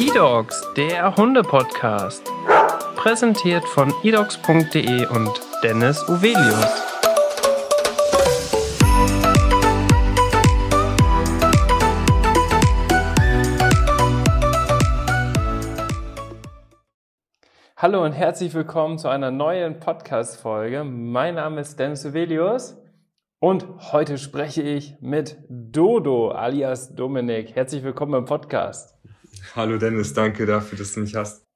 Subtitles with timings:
[0.00, 2.26] eDogs, der Hunde-Podcast.
[2.96, 5.30] Präsentiert von edogs.de und
[5.62, 6.86] Dennis Uvelius.
[17.76, 20.82] Hallo und herzlich willkommen zu einer neuen Podcast-Folge.
[20.82, 22.78] Mein Name ist Dennis Uvelius
[23.38, 27.54] und heute spreche ich mit Dodo alias Dominik.
[27.54, 28.99] Herzlich willkommen im Podcast.
[29.56, 31.46] Hallo Dennis, danke dafür, dass du mich hast.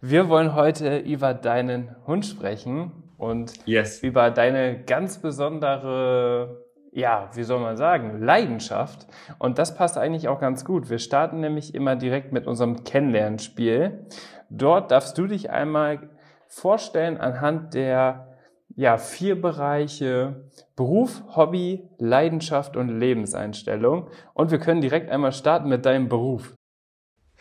[0.00, 4.02] Wir wollen heute über deinen Hund sprechen und yes.
[4.02, 9.06] über deine ganz besondere, ja, wie soll man sagen, Leidenschaft.
[9.38, 10.90] Und das passt eigentlich auch ganz gut.
[10.90, 14.06] Wir starten nämlich immer direkt mit unserem Kennenlernspiel.
[14.50, 16.10] Dort darfst du dich einmal
[16.48, 18.28] vorstellen anhand der
[18.74, 24.08] ja, vier Bereiche Beruf, Hobby, Leidenschaft und Lebenseinstellung.
[24.34, 26.54] Und wir können direkt einmal starten mit deinem Beruf.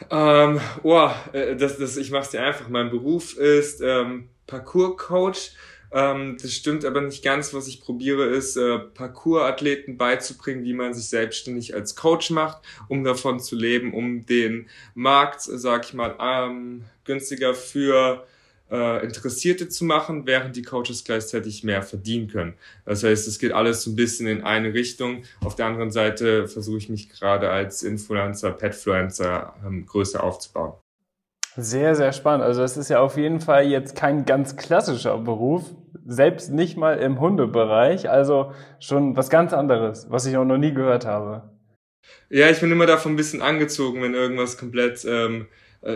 [0.09, 2.69] Ähm, oh, das, das, ich mache es dir einfach.
[2.69, 5.51] Mein Beruf ist ähm, Parkour-Coach.
[5.93, 7.53] Ähm, das stimmt aber nicht ganz.
[7.53, 13.03] Was ich probiere, ist äh, Parkour-Athleten beizubringen, wie man sich selbstständig als Coach macht, um
[13.03, 18.25] davon zu leben, um den Markt, sag ich mal, ähm, günstiger für
[18.71, 22.53] äh, Interessierte zu machen, während die Coaches gleichzeitig mehr verdienen können.
[22.85, 25.23] Das heißt, es geht alles so ein bisschen in eine Richtung.
[25.43, 30.73] Auf der anderen Seite versuche ich mich gerade als Influencer, Petfluencer ähm, größer aufzubauen.
[31.57, 32.45] Sehr, sehr spannend.
[32.45, 35.63] Also das ist ja auf jeden Fall jetzt kein ganz klassischer Beruf,
[36.05, 38.09] selbst nicht mal im Hundebereich.
[38.09, 41.49] Also schon was ganz anderes, was ich auch noch nie gehört habe.
[42.29, 45.45] Ja, ich bin immer davon ein bisschen angezogen, wenn irgendwas komplett ähm, äh,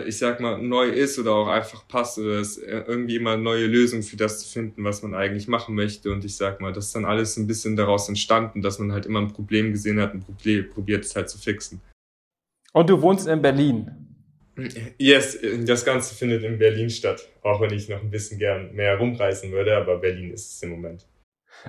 [0.06, 3.66] ich sag mal, neu ist oder auch einfach passt oder es äh, irgendwie immer neue
[3.66, 6.10] Lösungen für das zu finden, was man eigentlich machen möchte.
[6.10, 9.06] Und ich sag mal, das ist dann alles ein bisschen daraus entstanden, dass man halt
[9.06, 11.80] immer ein Problem gesehen hat, ein Problem probiert es halt zu fixen.
[12.72, 13.90] Und du wohnst in Berlin?
[14.98, 17.28] Yes, das Ganze findet in Berlin statt.
[17.42, 20.70] Auch wenn ich noch ein bisschen gern mehr rumreisen würde, aber Berlin ist es im
[20.70, 21.06] Moment.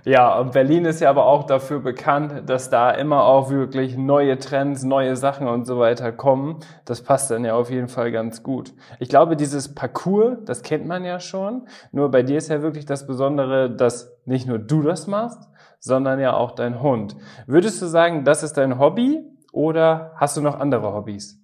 [0.06, 4.38] Ja, und Berlin ist ja aber auch dafür bekannt, dass da immer auch wirklich neue
[4.38, 6.60] Trends, neue Sachen und so weiter kommen.
[6.86, 8.74] Das passt dann ja auf jeden Fall ganz gut.
[9.00, 11.68] Ich glaube, dieses Parcours, das kennt man ja schon.
[11.92, 15.50] Nur bei dir ist ja wirklich das Besondere, dass nicht nur du das machst,
[15.80, 17.16] sondern ja auch dein Hund.
[17.46, 21.40] Würdest du sagen, das ist dein Hobby oder hast du noch andere Hobbys?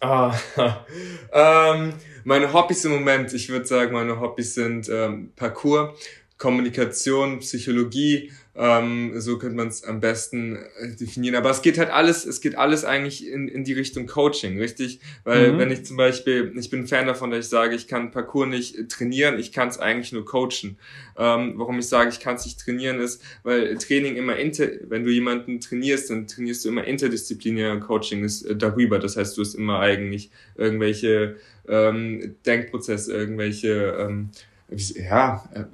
[0.00, 0.34] Ah,
[1.32, 5.98] ähm, meine Hobbys im Moment, ich würde sagen, meine Hobbys sind ähm, Parcours
[6.38, 11.34] Kommunikation, Psychologie, ähm, so könnte man es am besten äh, definieren.
[11.34, 15.00] Aber es geht halt alles, es geht alles eigentlich in, in die Richtung Coaching, richtig?
[15.24, 15.58] Weil mhm.
[15.58, 18.48] wenn ich zum Beispiel, ich bin ein Fan davon, dass ich sage, ich kann Parcours
[18.48, 20.76] nicht trainieren, ich kann es eigentlich nur coachen.
[21.16, 25.04] Ähm, warum ich sage, ich kann es nicht trainieren, ist, weil Training immer inter, wenn
[25.04, 28.98] du jemanden trainierst, dann trainierst du immer interdisziplinäre Coaching ist äh, darüber.
[28.98, 31.36] Das heißt, du hast immer eigentlich irgendwelche
[31.68, 34.30] ähm, Denkprozesse, irgendwelche ähm,
[34.70, 35.64] ja, äh,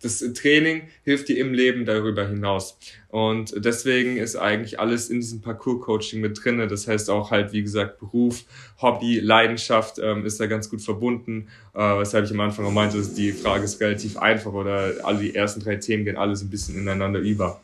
[0.00, 2.78] das Training hilft dir im Leben darüber hinaus.
[3.08, 6.68] Und deswegen ist eigentlich alles in diesem Parcours-Coaching mit drinne.
[6.68, 8.44] Das heißt auch halt, wie gesagt, Beruf,
[8.80, 11.48] Hobby, Leidenschaft ähm, ist da ganz gut verbunden.
[11.74, 15.34] Äh, weshalb ich am Anfang auch meinte, die Frage ist relativ einfach oder alle die
[15.34, 17.60] ersten drei Themen gehen alles ein bisschen ineinander über.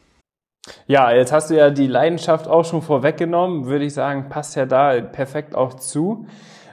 [0.89, 4.67] Ja, jetzt hast du ja die Leidenschaft auch schon vorweggenommen, würde ich sagen, passt ja
[4.67, 6.27] da perfekt auch zu.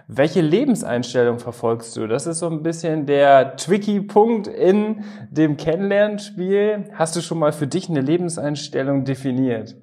[0.07, 2.07] Welche Lebenseinstellung verfolgst du?
[2.07, 6.89] Das ist so ein bisschen der tricky Punkt in dem Kennenlernspiel.
[6.93, 9.75] Hast du schon mal für dich eine Lebenseinstellung definiert?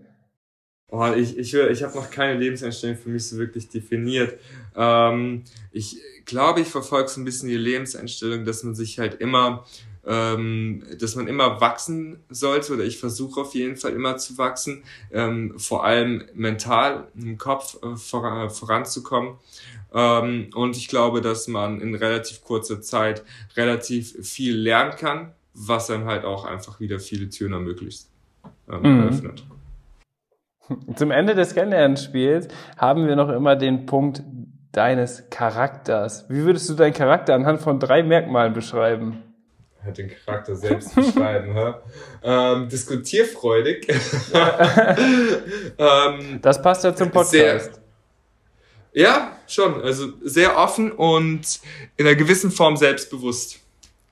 [0.93, 4.39] Oh, ich ich, ich habe noch keine Lebenseinstellung für mich so wirklich definiert.
[4.77, 9.65] Ähm, ich glaube, ich verfolge so ein bisschen die Lebenseinstellung, dass man sich halt immer
[10.07, 14.83] ähm, dass man immer wachsen sollte oder ich versuche auf jeden Fall immer zu wachsen,
[15.13, 19.35] ähm, vor allem mental im Kopf äh, äh, voranzukommen.
[19.93, 23.23] Ähm, und ich glaube, dass man in relativ kurzer Zeit
[23.57, 28.07] relativ viel lernen kann, was dann halt auch einfach wieder viele Türen ermöglicht,
[28.71, 29.03] ähm, mhm.
[29.03, 29.45] eröffnet.
[30.95, 34.23] Zum Ende des Kennenlernspiels haben wir noch immer den Punkt
[34.71, 36.27] deines Charakters.
[36.29, 39.23] Wie würdest du deinen Charakter anhand von drei Merkmalen beschreiben?
[39.97, 41.81] Den Charakter selbst beschreiben, ha?
[42.23, 43.89] Ähm, diskutierfreudig.
[45.79, 47.31] ähm, das passt ja zum Podcast.
[47.75, 47.83] Sehr,
[48.93, 49.81] ja, schon.
[49.83, 51.61] Also sehr offen und
[51.97, 53.61] in einer gewissen Form selbstbewusst.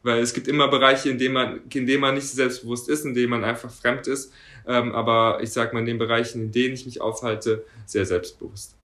[0.03, 3.15] Weil es gibt immer Bereiche, in denen man, in denen man nicht selbstbewusst ist, in
[3.15, 4.33] denen man einfach fremd ist.
[4.67, 8.78] Ähm, aber ich sag mal, in den Bereichen, in denen ich mich aufhalte, sehr selbstbewusst.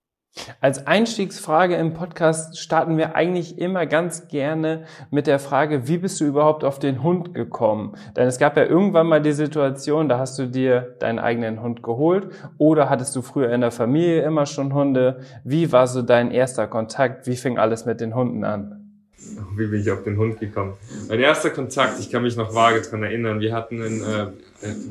[0.60, 6.20] Als Einstiegsfrage im Podcast starten wir eigentlich immer ganz gerne mit der Frage, wie bist
[6.20, 7.94] du überhaupt auf den Hund gekommen?
[8.16, 11.82] Denn es gab ja irgendwann mal die Situation, da hast du dir deinen eigenen Hund
[11.82, 12.28] geholt
[12.58, 15.20] oder hattest du früher in der Familie immer schon Hunde?
[15.44, 17.26] Wie war so dein erster Kontakt?
[17.26, 18.80] Wie fing alles mit den Hunden an?
[19.56, 20.74] Wie bin ich auf den Hund gekommen?
[21.08, 24.26] Mein erster Kontakt, ich kann mich noch vage dran erinnern, wir hatten in, äh,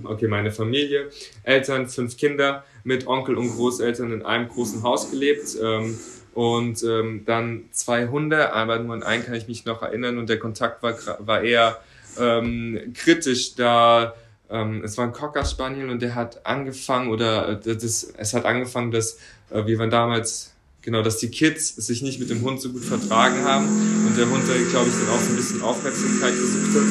[0.05, 1.09] okay, meine Familie,
[1.43, 5.57] Eltern, fünf Kinder, mit Onkel und Großeltern in einem großen Haus gelebt.
[5.61, 5.97] Ähm,
[6.33, 10.29] und ähm, dann zwei Hunde, aber nur an einen kann ich mich noch erinnern und
[10.29, 11.79] der Kontakt war, war eher
[12.19, 14.15] ähm, kritisch, da
[14.49, 18.45] ähm, es war ein Cocker Spaniel und der hat angefangen oder äh, das, es hat
[18.45, 19.17] angefangen, dass
[19.51, 22.83] äh, wir waren damals genau, dass die Kids sich nicht mit dem Hund so gut
[22.83, 26.83] vertragen haben und der Hund, glaube ich, dann auch so ein bisschen Aufmerksamkeit gesucht hat.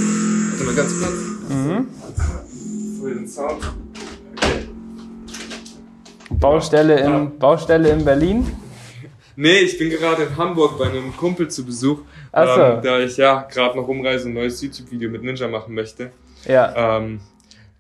[0.51, 1.15] Warte mal ganz kurz.
[1.49, 3.01] Mhm.
[3.01, 3.82] Für den Sound.
[6.43, 8.45] Baustelle in, Baustelle in Berlin?
[9.37, 12.01] Nee, ich bin gerade in Hamburg bei einem Kumpel zu Besuch,
[12.33, 12.41] so.
[12.41, 16.11] ähm, da ich ja gerade noch umreise und ein neues YouTube-Video mit Ninja machen möchte.
[16.45, 16.99] Ja.
[16.99, 17.21] Ähm,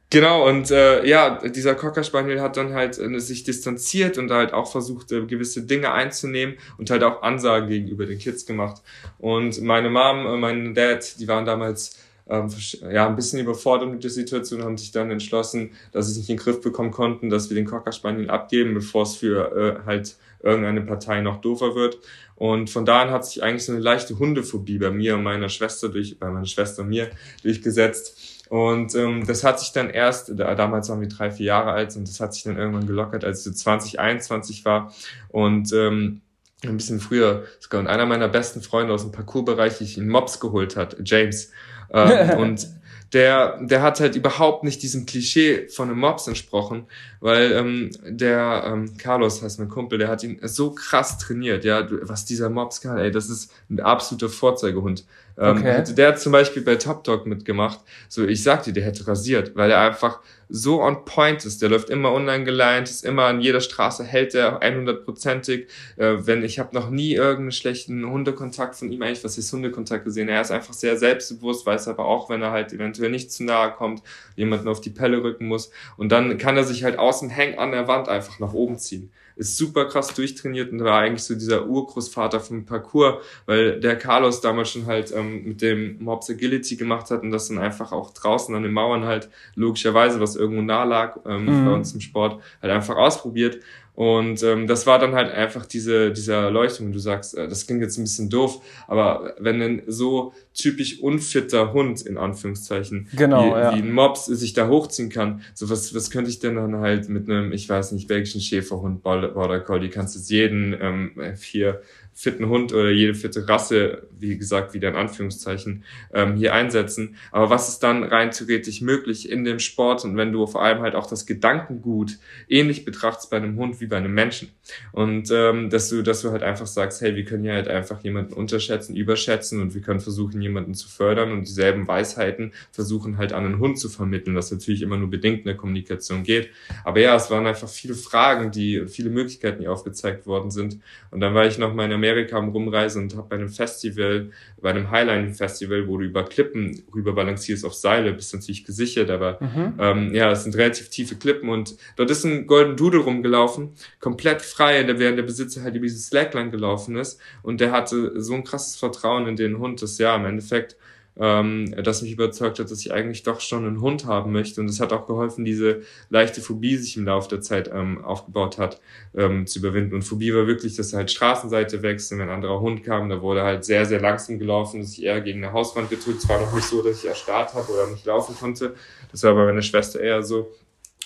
[0.08, 4.52] genau, und äh, ja, dieser Cocker Spaniel hat dann halt äh, sich distanziert und halt
[4.52, 8.80] auch versucht, äh, gewisse Dinge einzunehmen und halt auch Ansagen gegenüber den Kids gemacht.
[9.18, 11.98] Und meine Mom und mein Dad, die waren damals
[12.32, 12.48] ähm,
[12.90, 16.30] ja, ein bisschen überfordert mit der Situation, haben sich dann entschlossen, dass sie es nicht
[16.30, 19.86] in den Griff bekommen konnten, dass wir den Cocker Spaniel abgeben, bevor es für äh,
[19.86, 21.98] halt irgendeine Partei noch doofer wird.
[22.34, 25.48] Und von da an hat sich eigentlich so eine leichte Hundephobie bei mir und meiner
[25.48, 27.10] Schwester durch, bei meiner Schwester und mir
[27.42, 28.46] durchgesetzt.
[28.48, 31.94] Und ähm, das hat sich dann erst, da, damals waren wir drei, vier Jahre alt
[31.96, 34.92] und das hat sich dann irgendwann gelockert, als ich so 20, 21 war.
[35.28, 36.22] Und ähm,
[36.64, 37.80] ein bisschen früher sogar.
[37.80, 41.50] Und einer meiner besten Freunde aus dem Parcoursbereich, ich ihn Mops geholt hat, James.
[41.92, 42.68] Ähm, und
[43.12, 46.86] der, der hat halt überhaupt nicht diesem Klischee von einem Mops entsprochen,
[47.20, 51.86] weil ähm, der ähm, Carlos heißt mein Kumpel, der hat ihn so krass trainiert, ja,
[52.02, 55.04] was dieser Mops kann, ey, das ist ein absoluter Vorzeigehund.
[55.38, 55.72] Ähm, okay.
[55.72, 59.56] Hätte der zum Beispiel bei Top Dog mitgemacht, so ich sag dir, der hätte rasiert,
[59.56, 61.62] weil er einfach so on point ist.
[61.62, 65.66] Der läuft immer unangeleint, ist immer an jeder Straße, hält er 100%ig.
[65.96, 70.04] Äh, wenn ich habe noch nie irgendeinen schlechten Hundekontakt von ihm eigentlich, was ist Hundekontakt
[70.04, 70.28] gesehen.
[70.28, 73.72] Er ist einfach sehr selbstbewusst, weiß aber auch, wenn er halt eventuell nicht zu nahe
[73.72, 74.02] kommt,
[74.36, 75.70] jemanden auf die Pelle rücken muss.
[75.96, 79.10] Und dann kann er sich halt außen hängen an der Wand einfach nach oben ziehen
[79.36, 84.40] ist super krass durchtrainiert und war eigentlich so dieser Urgroßvater vom Parcours, weil der Carlos
[84.40, 88.12] damals schon halt ähm, mit dem Mobs Agility gemacht hat und das dann einfach auch
[88.12, 91.66] draußen an den Mauern halt logischerweise, was irgendwo nah lag ähm, mhm.
[91.66, 93.58] bei uns im Sport, halt einfach ausprobiert
[94.02, 96.90] und ähm, das war dann halt einfach diese, diese Erleuchtung.
[96.90, 101.72] Du sagst, äh, das klingt jetzt ein bisschen doof, aber wenn ein so typisch unfitter
[101.72, 103.72] Hund, in Anführungszeichen, genau, wie, ja.
[103.72, 107.08] wie ein Mops sich da hochziehen kann, so was, was könnte ich denn dann halt
[107.10, 111.80] mit einem, ich weiß nicht, belgischen Schäferhund, Border Collie, kannst du jetzt jeden ähm, vier
[112.14, 117.16] fitten Hund oder jede fitte Rasse, wie gesagt, wieder in Anführungszeichen, ähm, hier einsetzen.
[117.30, 120.82] Aber was ist dann rein theoretisch möglich in dem Sport und wenn du vor allem
[120.82, 122.18] halt auch das Gedankengut
[122.48, 124.50] ähnlich betrachtest bei einem Hund wie bei einem Menschen.
[124.92, 128.02] Und ähm, dass du, dass du halt einfach sagst, hey, wir können ja halt einfach
[128.02, 133.32] jemanden unterschätzen, überschätzen und wir können versuchen, jemanden zu fördern und dieselben Weisheiten versuchen halt
[133.32, 136.50] an einen Hund zu vermitteln, was natürlich immer nur bedingt in der Kommunikation geht.
[136.84, 140.78] Aber ja, es waren einfach viele Fragen, die, viele Möglichkeiten, die aufgezeigt worden sind.
[141.10, 144.70] Und dann war ich noch mal Amerika am Rumreisen und habe bei einem Festival, bei
[144.70, 149.74] einem Highline-Festival, wo du über Klippen rüber balancierst auf Seile, bist natürlich gesichert, aber mhm.
[149.78, 153.70] ähm, ja, es sind relativ tiefe Klippen und dort ist ein Golden Doodle rumgelaufen,
[154.00, 158.34] komplett frei, während der Besitzer halt über dieses Slackline gelaufen ist und der hatte so
[158.34, 160.76] ein krasses Vertrauen in den Hund, dass ja, im Endeffekt
[161.18, 164.60] ähm, das mich überzeugt hat, dass ich eigentlich doch schon einen Hund haben möchte.
[164.60, 168.58] Und es hat auch geholfen, diese leichte Phobie, sich im Laufe der Zeit ähm, aufgebaut
[168.58, 168.80] hat,
[169.14, 169.94] ähm, zu überwinden.
[169.94, 173.20] Und Phobie war wirklich, dass er halt Straßenseite wechseln, wenn ein anderer Hund kam, da
[173.20, 176.18] wurde halt sehr, sehr langsam gelaufen, sich eher gegen eine Hauswand gedrückt.
[176.22, 178.74] Es war noch nicht so, dass ich erstarrt habe oder nicht laufen konnte.
[179.10, 180.52] Das war bei meiner Schwester eher so.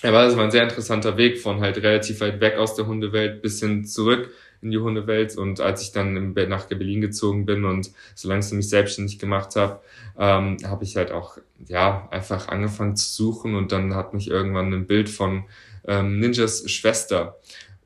[0.03, 3.41] Aber das war ein sehr interessanter Weg von halt relativ weit weg aus der Hundewelt
[3.41, 4.29] bis hin zurück
[4.61, 5.37] in die Hundewelt.
[5.37, 9.79] Und als ich dann nach Berlin gezogen bin und so langsam mich selbstständig gemacht habe,
[10.17, 11.37] ähm, habe ich halt auch
[11.67, 15.43] ja einfach angefangen zu suchen und dann hat mich irgendwann ein Bild von
[15.87, 17.37] ähm, Ninjas Schwester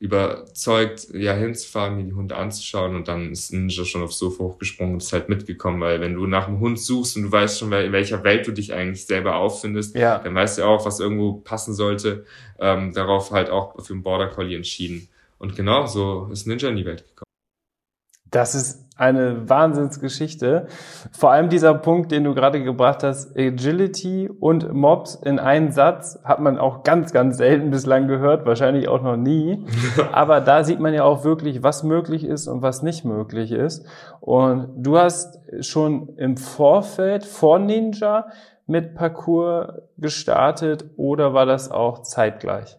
[0.02, 4.94] überzeugt, ja, hinzufahren, mir die Hunde anzuschauen und dann ist Ninja schon aufs Sofa hochgesprungen
[4.94, 7.72] und ist halt mitgekommen, weil wenn du nach einem Hund suchst und du weißt schon,
[7.72, 10.18] in welcher Welt du dich eigentlich selber auffindest, ja.
[10.18, 12.24] dann weißt du auch, was irgendwo passen sollte,
[12.58, 15.06] ähm, darauf halt auch für einen Border Collie entschieden.
[15.42, 17.24] Und genau so ist Ninja in die Welt gekommen.
[18.30, 20.68] Das ist eine Wahnsinnsgeschichte.
[21.10, 26.20] Vor allem dieser Punkt, den du gerade gebracht hast, Agility und Mobs in einen Satz,
[26.22, 29.66] hat man auch ganz, ganz selten bislang gehört, wahrscheinlich auch noch nie.
[30.12, 33.84] Aber da sieht man ja auch wirklich, was möglich ist und was nicht möglich ist.
[34.20, 38.28] Und du hast schon im Vorfeld vor Ninja
[38.66, 42.78] mit Parcours gestartet oder war das auch zeitgleich?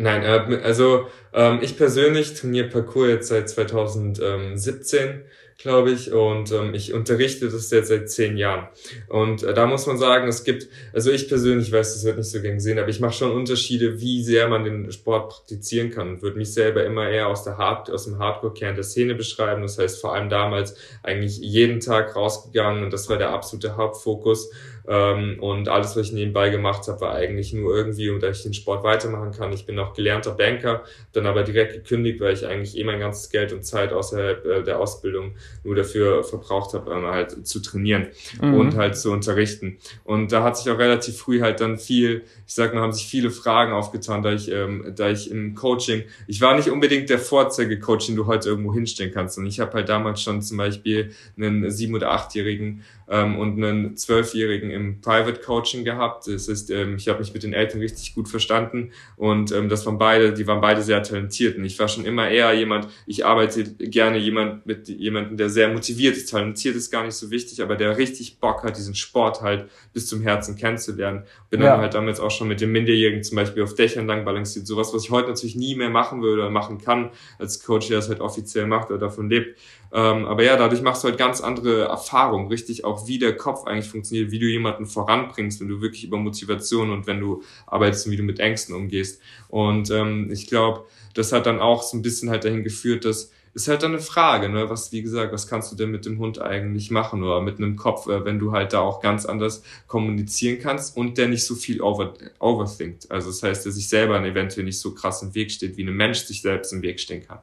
[0.00, 5.22] Nein, äh, also ähm, ich persönlich trainiere Parcours jetzt seit 2017
[5.62, 8.68] glaube ich, und ähm, ich unterrichte das jetzt seit zehn Jahren.
[9.08, 12.30] Und äh, da muss man sagen, es gibt, also ich persönlich weiß, das wird nicht
[12.30, 16.08] so gern sehen, aber ich mache schon Unterschiede, wie sehr man den Sport praktizieren kann
[16.08, 19.62] und würde mich selber immer eher aus der Hard, aus dem Hardcore-Kern der Szene beschreiben.
[19.62, 24.50] Das heißt, vor allem damals eigentlich jeden Tag rausgegangen und das war der absolute Hauptfokus.
[24.88, 28.42] Ähm, und alles, was ich nebenbei gemacht habe, war eigentlich nur irgendwie, um dass ich
[28.42, 29.52] den Sport weitermachen kann.
[29.52, 33.30] Ich bin auch gelernter Banker, dann aber direkt gekündigt, weil ich eigentlich eh mein ganzes
[33.30, 38.08] Geld und Zeit außerhalb äh, der Ausbildung nur dafür verbraucht habe, ähm, halt zu trainieren
[38.40, 38.54] mhm.
[38.54, 39.78] und halt zu unterrichten.
[40.04, 43.06] Und da hat sich auch relativ früh halt dann viel, ich sag mal, haben sich
[43.06, 47.18] viele Fragen aufgetan, da ich, ähm, da ich im Coaching, ich war nicht unbedingt der
[47.18, 49.38] Vorzeige-Coach, den du heute irgendwo hinstellen kannst.
[49.38, 53.96] Und ich habe halt damals schon zum Beispiel einen sieben- oder achtjährigen ähm, und einen
[53.96, 56.28] Zwölfjährigen im Private Coaching gehabt.
[56.28, 59.84] Das ist, ähm, ich habe mich mit den Eltern richtig gut verstanden und ähm, das
[59.84, 61.58] waren beide, die waren beide sehr talentiert.
[61.58, 65.68] Und ich war schon immer eher jemand, ich arbeite gerne jemand mit jemandem, der sehr
[65.68, 66.30] motiviert ist.
[66.30, 70.06] Talentiert ist gar nicht so wichtig, aber der richtig Bock hat, diesen Sport halt bis
[70.06, 71.24] zum Herzen kennenzulernen.
[71.50, 71.72] Bin ja.
[71.72, 74.68] dann halt damals auch schon mit dem Minderjährigen zum Beispiel auf Dächern lang balanciert.
[74.68, 77.96] Sowas, was ich heute natürlich nie mehr machen würde oder machen kann, als Coach, der
[77.96, 79.58] das halt offiziell macht oder davon lebt.
[79.92, 83.64] Ähm, aber ja, dadurch machst du halt ganz andere Erfahrungen, richtig auch, wie der Kopf
[83.66, 88.06] eigentlich funktioniert, wie du jemanden voranbringst, wenn du wirklich über Motivation und wenn du arbeitest
[88.06, 89.20] und wie du mit Ängsten umgehst.
[89.48, 93.30] Und ähm, ich glaube, das hat dann auch so ein bisschen halt dahin geführt, dass
[93.52, 94.70] ist halt dann eine Frage, ne?
[94.70, 97.76] Was, wie gesagt, was kannst du denn mit dem Hund eigentlich machen oder mit einem
[97.76, 101.54] Kopf, äh, wenn du halt da auch ganz anders kommunizieren kannst und der nicht so
[101.56, 103.10] viel over, overthinkt.
[103.10, 105.92] Also das heißt, der sich selber eventuell nicht so krass im Weg steht, wie ein
[105.92, 107.40] Mensch sich selbst im Weg stehen kann.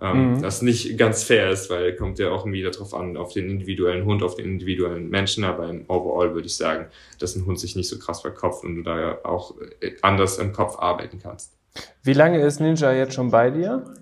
[0.00, 0.42] Ähm, mhm.
[0.42, 4.04] Das nicht ganz fair ist, weil kommt ja auch wieder drauf an, auf den individuellen
[4.04, 6.86] Hund, auf den individuellen Menschen, aber im Overall würde ich sagen,
[7.18, 10.38] dass ein Hund sich nicht so krass verkopft und du da ja auch äh, anders
[10.38, 11.58] im Kopf arbeiten kannst.
[12.02, 13.94] Wie lange ist Ninja jetzt schon bei dir?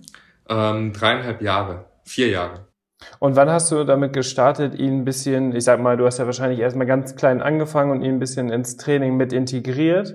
[0.49, 2.67] Ähm, dreieinhalb Jahre, vier Jahre.
[3.19, 6.27] Und wann hast du damit gestartet, ihn ein bisschen, ich sag mal, du hast ja
[6.27, 10.15] wahrscheinlich erstmal ganz klein angefangen und ihn ein bisschen ins Training mit integriert.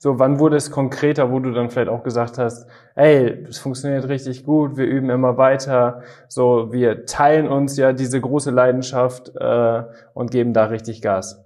[0.00, 4.08] So, wann wurde es konkreter, wo du dann vielleicht auch gesagt hast, ey, es funktioniert
[4.08, 9.82] richtig gut, wir üben immer weiter, so, wir teilen uns ja diese große Leidenschaft äh,
[10.14, 11.44] und geben da richtig Gas?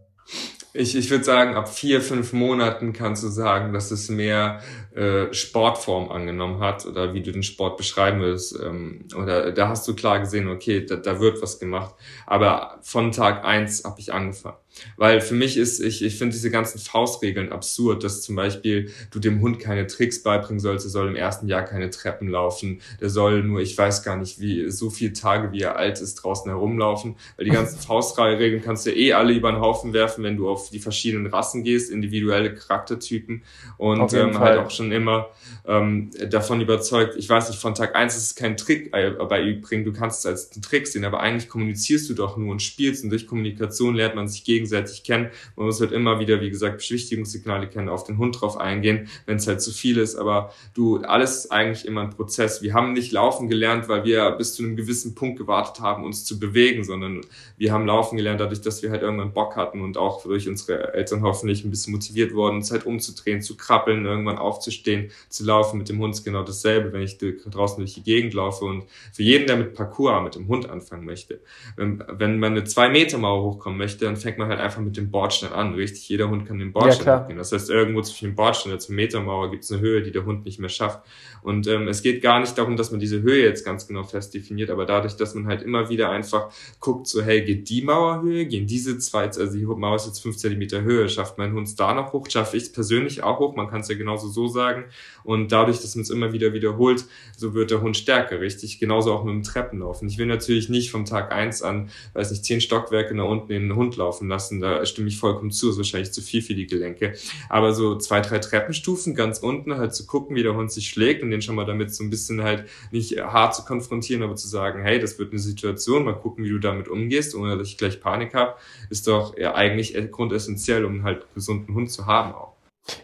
[0.74, 4.60] Ich, ich würde sagen, ab vier, fünf Monaten kannst du sagen, dass es mehr
[4.94, 8.58] äh, Sportform angenommen hat oder wie du den Sport beschreiben willst.
[8.58, 11.94] Ähm, oder da hast du klar gesehen, okay, da, da wird was gemacht.
[12.26, 14.56] Aber von Tag eins habe ich angefangen.
[14.96, 19.18] Weil für mich ist, ich, ich finde diese ganzen Faustregeln absurd, dass zum Beispiel du
[19.18, 23.10] dem Hund keine Tricks beibringen sollst, er soll im ersten Jahr keine Treppen laufen, der
[23.10, 26.50] soll nur, ich weiß gar nicht, wie so viele Tage, wie er alt ist, draußen
[26.50, 27.16] herumlaufen.
[27.36, 30.70] Weil die ganzen Faustregeln kannst du eh alle über den Haufen werfen, wenn du auf
[30.70, 33.42] die verschiedenen Rassen gehst, individuelle Charaktertypen
[33.78, 35.28] und ähm, halt auch schon immer
[35.66, 39.84] ähm, davon überzeugt, ich weiß nicht, von Tag eins ist es kein Trick bei übrigens,
[39.84, 43.04] du kannst es als einen Trick sehen, aber eigentlich kommunizierst du doch nur und spielst
[43.04, 45.30] und durch Kommunikation lernt man sich gegenseitig kennen.
[45.56, 49.36] Man muss halt immer wieder, wie gesagt, Beschwichtigungssignale kennen, auf den Hund drauf eingehen, wenn
[49.36, 52.62] es halt zu viel ist, aber du, alles ist eigentlich immer ein Prozess.
[52.62, 56.24] Wir haben nicht laufen gelernt, weil wir bis zu einem gewissen Punkt gewartet haben, uns
[56.24, 57.20] zu bewegen, sondern
[57.56, 60.94] wir haben laufen gelernt dadurch, dass wir halt irgendwann Bock hatten und auch durch unsere
[60.94, 65.44] Eltern hoffentlich ein bisschen motiviert worden, uns halt umzudrehen, zu krabbeln, irgendwann aufzustehen aufzustehen, zu
[65.44, 65.78] laufen.
[65.78, 68.64] Mit dem Hund ist genau dasselbe, wenn ich draußen durch die Gegend laufe.
[68.64, 71.40] Und für jeden, der mit Parkour, mit dem Hund anfangen möchte,
[71.76, 74.96] wenn, wenn man eine zwei Meter Mauer hochkommen möchte, dann fängt man halt einfach mit
[74.96, 75.74] dem Bordstein an.
[75.74, 77.38] Richtig, jeder Hund kann den Bordstein ja, hochgehen.
[77.38, 80.24] Das heißt, irgendwo zwischen dem Bordstein und der Metermauer gibt es eine Höhe, die der
[80.24, 81.00] Hund nicht mehr schafft.
[81.42, 84.32] Und ähm, es geht gar nicht darum, dass man diese Höhe jetzt ganz genau fest
[84.32, 88.46] definiert, aber dadurch, dass man halt immer wieder einfach guckt, so hey, geht die Mauerhöhe,
[88.46, 91.94] gehen diese zwei, also die Mauer ist jetzt fünf Zentimeter Höhe, schafft mein Hund da
[91.94, 94.84] noch hoch, schaffe ich es persönlich auch hoch, man kann es ja genauso so sagen.
[95.24, 97.04] Und dadurch, dass man es immer wieder wiederholt,
[97.36, 98.78] so wird der Hund stärker, richtig?
[98.78, 100.08] Genauso auch mit dem Treppenlaufen.
[100.08, 103.74] Ich will natürlich nicht vom Tag eins an, weiß nicht, zehn Stockwerke nach unten den
[103.74, 104.41] Hund laufen lassen.
[104.50, 107.14] Da stimme ich vollkommen zu, ist wahrscheinlich zu viel für die Gelenke.
[107.48, 111.22] Aber so zwei, drei Treppenstufen ganz unten halt zu gucken, wie der Hund sich schlägt
[111.22, 114.48] und den schon mal damit so ein bisschen halt nicht hart zu konfrontieren, aber zu
[114.48, 117.78] sagen, hey, das wird eine Situation, mal gucken, wie du damit umgehst, ohne dass ich
[117.78, 118.54] gleich Panik habe,
[118.90, 122.52] ist doch ja eigentlich grundessentiell, um halt einen gesunden Hund zu haben auch.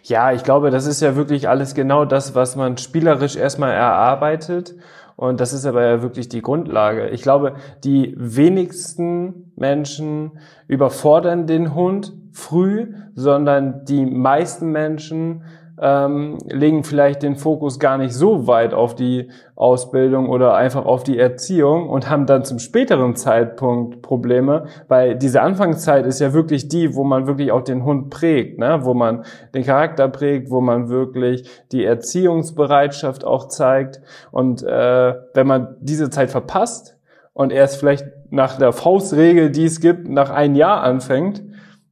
[0.02, 4.75] Ja, ich glaube, das ist ja wirklich alles genau das, was man spielerisch erstmal erarbeitet
[5.19, 7.09] Und das ist aber ja wirklich die Grundlage.
[7.09, 15.43] Ich glaube, die wenigsten Menschen überfordern den Hund früh, sondern die meisten Menschen
[15.81, 21.05] ähm, legen vielleicht den Fokus gar nicht so weit auf die Ausbildung oder einfach auf
[21.05, 26.69] die Erziehung und haben dann zum späteren Zeitpunkt Probleme, weil diese Anfangszeit ist ja wirklich
[26.69, 28.81] die, wo man wirklich auch den Hund prägt, ne?
[28.83, 34.01] wo man den Charakter prägt, wo man wirklich die Erziehungsbereitschaft auch zeigt.
[34.31, 36.97] Und äh, wenn man diese Zeit verpasst
[37.33, 41.43] und erst vielleicht nach der Faustregel, die es gibt, nach ein Jahr anfängt,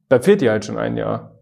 [0.09, 1.36] dann fehlt dir halt schon ein Jahr.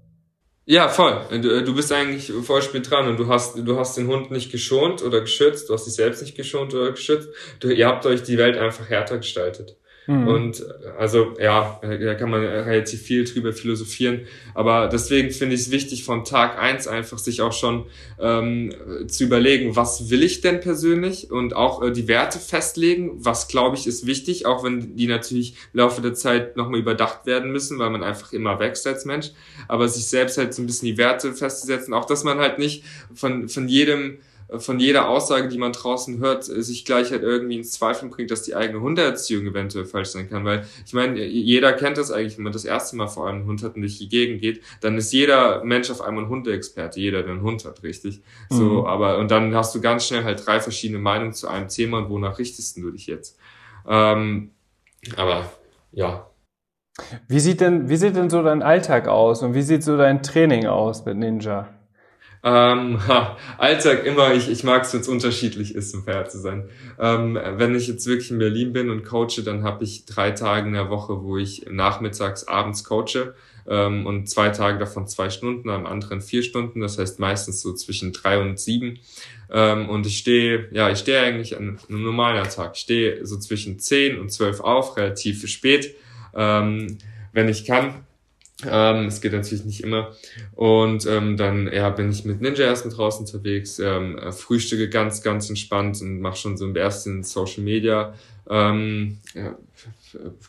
[0.68, 1.22] Ja, voll.
[1.42, 4.32] Du, äh, du bist eigentlich voll spät dran und du hast, du hast den Hund
[4.32, 7.30] nicht geschont oder geschützt, du hast dich selbst nicht geschont oder geschützt.
[7.60, 9.78] Du, ihr habt euch die Welt einfach härter gestaltet.
[10.08, 10.28] Mhm.
[10.28, 10.66] Und
[10.98, 14.22] also ja, da kann man relativ viel drüber philosophieren.
[14.54, 17.86] Aber deswegen finde ich es wichtig, von Tag eins einfach sich auch schon
[18.20, 18.74] ähm,
[19.08, 23.76] zu überlegen, was will ich denn persönlich und auch äh, die Werte festlegen, was glaube
[23.76, 27.80] ich ist wichtig, auch wenn die natürlich im Laufe der Zeit nochmal überdacht werden müssen,
[27.80, 29.32] weil man einfach immer wächst als Mensch.
[29.68, 32.84] Aber sich selbst halt so ein bisschen die Werte festzusetzen, auch dass man halt nicht
[33.14, 34.20] von, von jedem
[34.58, 38.44] von jeder Aussage, die man draußen hört, sich gleich halt irgendwie ins Zweifeln bringt, dass
[38.44, 40.46] die eigene Hundeerziehung eventuell falsch sein kann.
[40.46, 43.48] Weil ich meine, jeder kennt das eigentlich, wenn man das erste Mal vor allem einen
[43.48, 47.00] Hund hat und durch die Gegend geht, dann ist jeder Mensch auf einmal ein Hundeexperte,
[47.00, 48.22] jeder, der einen Hund hat, richtig?
[48.52, 48.56] Mhm.
[48.56, 52.00] So, aber und dann hast du ganz schnell halt drei verschiedene Meinungen zu einem Thema
[52.00, 53.40] und wonach richtest du dich jetzt?
[53.88, 54.52] Ähm,
[55.16, 55.52] aber
[55.92, 56.30] ja.
[57.28, 60.24] Wie sieht denn, wie sieht denn so dein Alltag aus und wie sieht so dein
[60.24, 61.75] Training aus mit Ninja?
[62.48, 66.38] Ähm, ha, Alltag immer, ich, ich mag es, wenn es unterschiedlich ist, um fair zu
[66.38, 66.70] sein.
[67.00, 70.68] Ähm, wenn ich jetzt wirklich in Berlin bin und coache, dann habe ich drei Tage
[70.68, 73.34] in der Woche, wo ich nachmittags, abends coache
[73.68, 77.74] ähm, und zwei Tage davon zwei Stunden, am anderen vier Stunden, das heißt meistens so
[77.74, 79.00] zwischen drei und sieben.
[79.50, 82.74] Ähm, und ich stehe, ja, ich stehe eigentlich an einem normalen Tag.
[82.76, 85.96] Ich stehe so zwischen zehn und zwölf auf, relativ spät,
[86.36, 87.00] ähm,
[87.34, 88.05] wenn ich kann.
[88.64, 90.12] Ähm, es geht natürlich nicht immer.
[90.54, 94.90] Und ähm, dann ja, bin ich mit Ninja erst mit draußen unterwegs, ähm, äh, frühstücke
[94.90, 98.14] ganz, ganz entspannt und mache schon so im ersten Social Media
[98.50, 99.56] ähm, ja,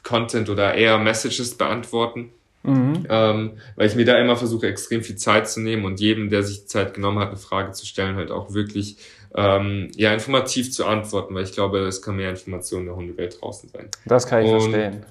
[0.03, 2.31] Content oder eher Messages beantworten.
[2.63, 3.07] Mhm.
[3.09, 6.43] Ähm, weil ich mir da immer versuche, extrem viel Zeit zu nehmen und jedem, der
[6.43, 8.97] sich Zeit genommen hat, eine Frage zu stellen, halt auch wirklich
[9.37, 13.41] ähm, ja informativ zu antworten, weil ich glaube, es kann mehr Information in der Hundewelt
[13.41, 13.89] draußen sein.
[14.05, 15.05] Das kann ich und, verstehen.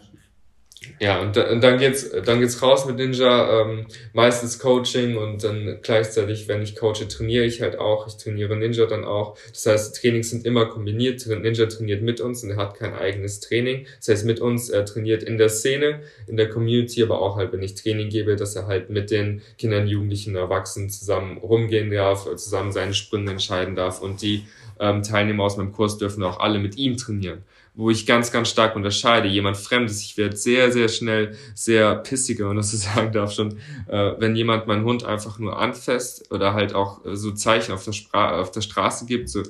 [0.99, 5.79] Ja, und, und dann geht's, dann geht's raus mit Ninja, ähm, meistens Coaching und dann
[5.81, 8.07] gleichzeitig, wenn ich coache, trainiere ich halt auch.
[8.07, 9.37] Ich trainiere Ninja dann auch.
[9.49, 11.25] Das heißt, Trainings sind immer kombiniert.
[11.25, 13.87] Ninja trainiert mit uns und er hat kein eigenes Training.
[13.97, 17.51] Das heißt, mit uns, er trainiert in der Szene, in der Community, aber auch halt,
[17.53, 22.25] wenn ich Training gebe, dass er halt mit den Kindern, Jugendlichen, Erwachsenen zusammen rumgehen darf,
[22.35, 24.45] zusammen seine Sprünge entscheiden darf und die
[24.79, 27.43] ähm, Teilnehmer aus meinem Kurs dürfen auch alle mit ihm trainieren
[27.75, 29.27] wo ich ganz, ganz stark unterscheide.
[29.27, 33.57] Jemand Fremdes, ich werde sehr, sehr schnell sehr pissiger, wenn das so sagen darf schon,
[33.87, 37.83] äh, wenn jemand meinen Hund einfach nur anfasst oder halt auch äh, so Zeichen auf
[37.83, 39.43] der, Spra auf der Straße gibt, so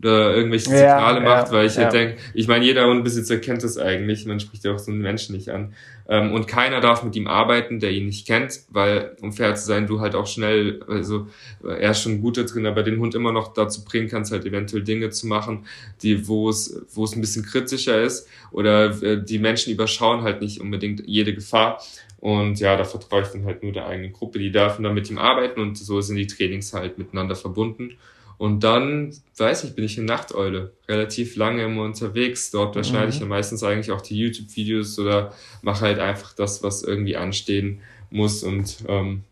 [0.00, 1.82] oder irgendwelche Signale ja, macht, ja, weil ich ja.
[1.84, 5.00] halt denke, ich meine, jeder Hundebesitzer kennt das eigentlich, man spricht ja auch so einen
[5.00, 5.74] Menschen nicht an.
[6.08, 9.66] Ähm, und keiner darf mit ihm arbeiten, der ihn nicht kennt, weil, um fair zu
[9.66, 11.28] sein, du halt auch schnell, also
[11.62, 14.44] er ist schon gut da drin, aber den Hund immer noch dazu bringen kannst, halt
[14.44, 15.66] eventuell Dinge zu machen,
[16.02, 20.40] die, wo es, wo es ein bisschen kritischer ist oder äh, die Menschen überschauen halt
[20.40, 21.80] nicht unbedingt jede Gefahr.
[22.18, 25.08] Und ja, da vertraue ich dann halt nur der eigenen Gruppe, die dürfen dann mit
[25.10, 27.96] ihm arbeiten und so sind die Trainings halt miteinander verbunden.
[28.40, 30.72] Und dann, weiß ich, bin ich eine Nachteule.
[30.88, 32.50] Relativ lange immer unterwegs.
[32.50, 33.28] Dort da schneide ich ja mhm.
[33.28, 38.42] meistens eigentlich auch die YouTube-Videos oder mache halt einfach das, was irgendwie anstehen muss.
[38.42, 39.24] Und ähm,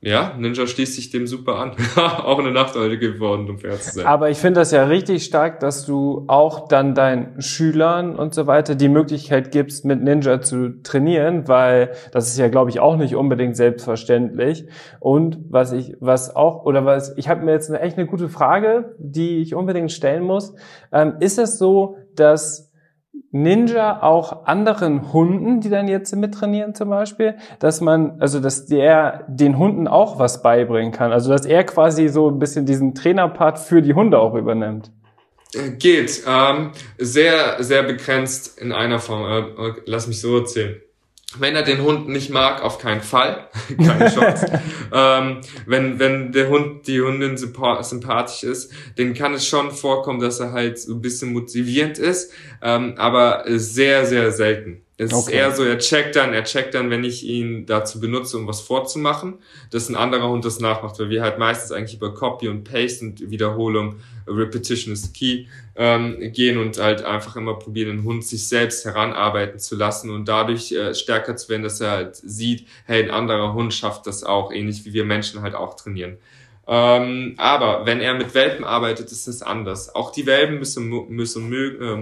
[0.00, 1.72] ja, Ninja schließt sich dem super an.
[1.96, 4.06] auch eine Nachteule geworden, um fair zu sein.
[4.06, 8.46] Aber ich finde das ja richtig stark, dass du auch dann deinen Schülern und so
[8.46, 12.96] weiter die Möglichkeit gibst, mit Ninja zu trainieren, weil das ist ja, glaube ich, auch
[12.96, 14.66] nicht unbedingt selbstverständlich.
[15.00, 18.28] Und was ich, was auch, oder was, ich habe mir jetzt eine echt eine gute
[18.28, 20.54] Frage, die ich unbedingt stellen muss.
[20.92, 22.65] Ähm, ist es so, dass
[23.30, 29.24] Ninja auch anderen Hunden, die dann jetzt mittrainieren zum Beispiel, dass man, also dass der
[29.28, 31.12] den Hunden auch was beibringen kann.
[31.12, 34.90] Also dass er quasi so ein bisschen diesen Trainerpart für die Hunde auch übernimmt.
[35.54, 36.22] Äh, geht.
[36.26, 39.24] Ähm, sehr, sehr begrenzt in einer Form.
[39.24, 40.80] Äh, lass mich so erzählen.
[41.38, 43.48] Wenn er den Hund nicht mag, auf keinen Fall.
[43.76, 44.60] Keine Chance.
[44.92, 50.40] ähm, wenn, wenn der Hund, die Hundin sympathisch ist, dann kann es schon vorkommen, dass
[50.40, 54.85] er halt so ein bisschen motivierend ist, ähm, aber sehr, sehr selten.
[54.98, 55.18] Es okay.
[55.18, 58.46] ist eher so, er checkt dann, er checkt dann, wenn ich ihn dazu benutze, um
[58.46, 59.34] was vorzumachen,
[59.70, 63.04] dass ein anderer Hund das nachmacht, weil wir halt meistens eigentlich über Copy und Paste
[63.04, 68.48] und Wiederholung, Repetition is key, ähm, gehen und halt einfach immer probieren, den Hund sich
[68.48, 73.02] selbst heranarbeiten zu lassen und dadurch äh, stärker zu werden, dass er halt sieht, hey,
[73.02, 76.16] ein anderer Hund schafft das auch, ähnlich wie wir Menschen halt auch trainieren.
[76.66, 79.94] Ähm, aber wenn er mit Welpen arbeitet, ist es anders.
[79.94, 81.96] Auch die Welpen müssen, müssen äh,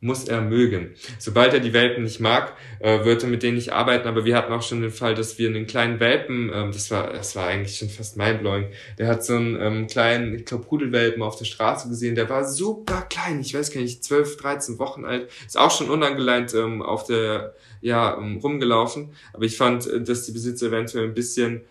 [0.00, 0.94] muss er mögen.
[1.18, 4.06] Sobald er die Welpen nicht mag, äh, wird er mit denen nicht arbeiten.
[4.06, 7.12] Aber wir hatten auch schon den Fall, dass wir einen kleinen Welpen, ähm, das war,
[7.12, 8.68] das war eigentlich schon fast mindblowing.
[8.98, 12.14] Der hat so einen ähm, kleinen, ich glaube Pudelwelpen auf der Straße gesehen.
[12.14, 15.28] Der war super klein, ich weiß gar nicht, 12, 13 Wochen alt.
[15.44, 19.12] Ist auch schon unangeleint ähm, auf der, ja, ähm, rumgelaufen.
[19.32, 21.62] Aber ich fand, äh, dass die Besitzer eventuell ein bisschen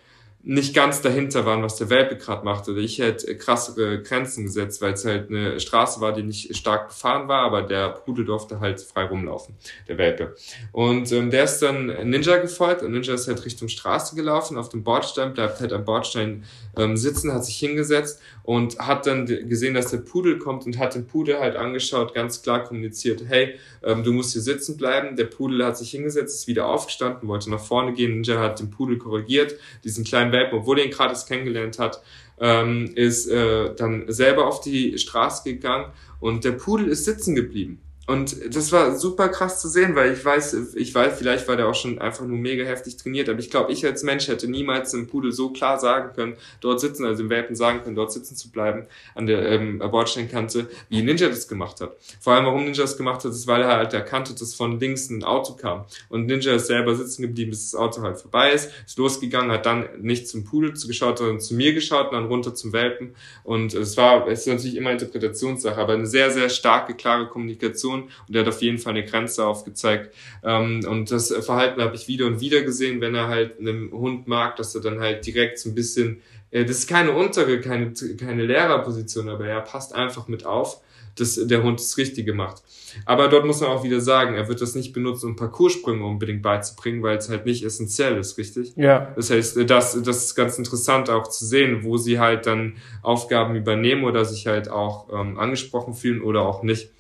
[0.43, 2.69] nicht ganz dahinter waren, was der Welpe gerade macht.
[2.69, 6.88] Oder ich hätte krassere Grenzen gesetzt, weil es halt eine Straße war, die nicht stark
[6.89, 9.56] befahren war, aber der Pudel durfte halt frei rumlaufen,
[9.88, 10.36] der Welpe.
[10.71, 14.69] Und ähm, der ist dann Ninja gefolgt und Ninja ist halt Richtung Straße gelaufen, auf
[14.69, 16.45] dem Bordstein, bleibt halt am Bordstein
[16.78, 20.95] ähm, sitzen, hat sich hingesetzt und hat dann gesehen, dass der Pudel kommt und hat
[20.95, 25.17] den Pudel halt angeschaut, ganz klar kommuniziert, hey, ähm, du musst hier sitzen bleiben.
[25.17, 28.13] Der Pudel hat sich hingesetzt, ist wieder aufgestanden, wollte nach vorne gehen.
[28.13, 32.02] Ninja hat den Pudel korrigiert, diesen kleinen Welpen, obwohl er ihn gerade kennengelernt hat,
[32.40, 37.82] ähm, ist äh, dann selber auf die Straße gegangen und der Pudel ist sitzen geblieben.
[38.08, 41.67] Und das war super krass zu sehen, weil ich weiß, ich weiß, vielleicht war der
[41.67, 44.91] auch schon einfach nur mega heftig trainiert, aber ich glaube, ich als Mensch hätte niemals
[44.91, 48.38] dem Pudel so klar sagen können, dort sitzen, also dem Welpen sagen können, dort sitzen
[48.38, 51.98] zu bleiben an der ähm, Bordsteinkante, wie Ninja das gemacht hat.
[52.22, 55.10] Vor allem, warum Ninja das gemacht hat, ist, weil er halt erkannte, dass von links
[55.10, 55.84] ein Auto kam.
[56.08, 59.65] Und Ninja ist selber sitzen geblieben, bis das Auto halt vorbei ist, ist losgegangen, hat
[59.65, 63.15] dann nicht zum Pudel geschaut, sondern zu mir geschaut und dann runter zum Welpen.
[63.43, 67.97] Und es war, es ist natürlich immer Interpretationssache, aber eine sehr, sehr starke, klare Kommunikation
[67.98, 70.14] Situation und er hat auf jeden Fall eine Grenze aufgezeigt.
[70.44, 74.28] Ähm, und das Verhalten habe ich wieder und wieder gesehen, wenn er halt einen Hund
[74.28, 77.94] mag, dass er dann halt direkt so ein bisschen, äh, das ist keine untere, keine,
[78.20, 80.82] keine Lehrerposition, aber er passt einfach mit auf
[81.20, 82.62] dass der Hund das Richtige macht.
[83.06, 86.42] Aber dort muss man auch wieder sagen, er wird das nicht benutzen, um Parcoursprünge unbedingt
[86.42, 88.74] beizubringen, weil es halt nicht essentiell ist, richtig?
[88.76, 89.12] Ja.
[89.16, 93.56] Das heißt, das, das ist ganz interessant auch zu sehen, wo sie halt dann Aufgaben
[93.56, 96.92] übernehmen oder sich halt auch ähm, angesprochen fühlen oder auch nicht.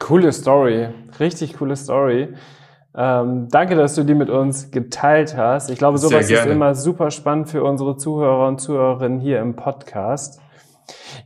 [0.00, 0.88] Coole Story,
[1.20, 2.34] richtig coole Story.
[2.96, 5.70] Ähm, danke, dass du die mit uns geteilt hast.
[5.70, 10.40] Ich glaube, sowas ist immer super spannend für unsere Zuhörer und Zuhörerinnen hier im Podcast.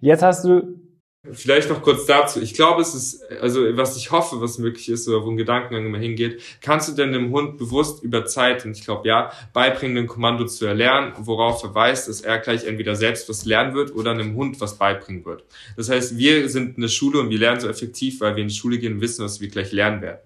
[0.01, 0.84] Jetzt hast du
[1.33, 2.41] Vielleicht noch kurz dazu.
[2.43, 5.87] Ich glaube, es ist, also was ich hoffe, was möglich ist, oder wo ein Gedankengang
[5.87, 9.97] immer hingeht, kannst du denn dem Hund bewusst über Zeit, und ich glaube ja, beibringen,
[9.97, 13.95] ein Kommando zu erlernen, worauf er weiß, dass er gleich entweder selbst was lernen wird
[13.95, 15.45] oder einem Hund was beibringen wird.
[15.79, 18.55] Das heißt, wir sind eine Schule und wir lernen so effektiv, weil wir in die
[18.55, 20.19] Schule gehen und wissen, was wir gleich lernen werden.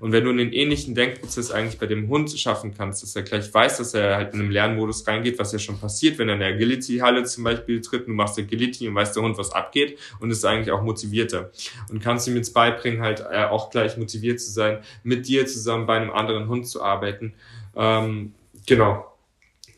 [0.00, 3.52] Und wenn du einen ähnlichen Denkprozess eigentlich bei dem Hund schaffen kannst, dass er gleich
[3.52, 6.40] weiß, dass er halt in einem Lernmodus reingeht, was ja schon passiert, wenn er in
[6.40, 10.30] der Agility-Halle zum Beispiel tritt, du machst Agility und weißt der Hund, was abgeht und
[10.30, 11.50] ist eigentlich auch motivierter.
[11.90, 15.86] Und kannst ihm jetzt beibringen, halt äh, auch gleich motiviert zu sein, mit dir zusammen
[15.86, 17.34] bei einem anderen Hund zu arbeiten.
[17.76, 18.34] Ähm,
[18.66, 19.06] genau.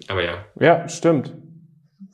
[0.08, 0.44] Aber ja.
[0.58, 1.32] Ja, stimmt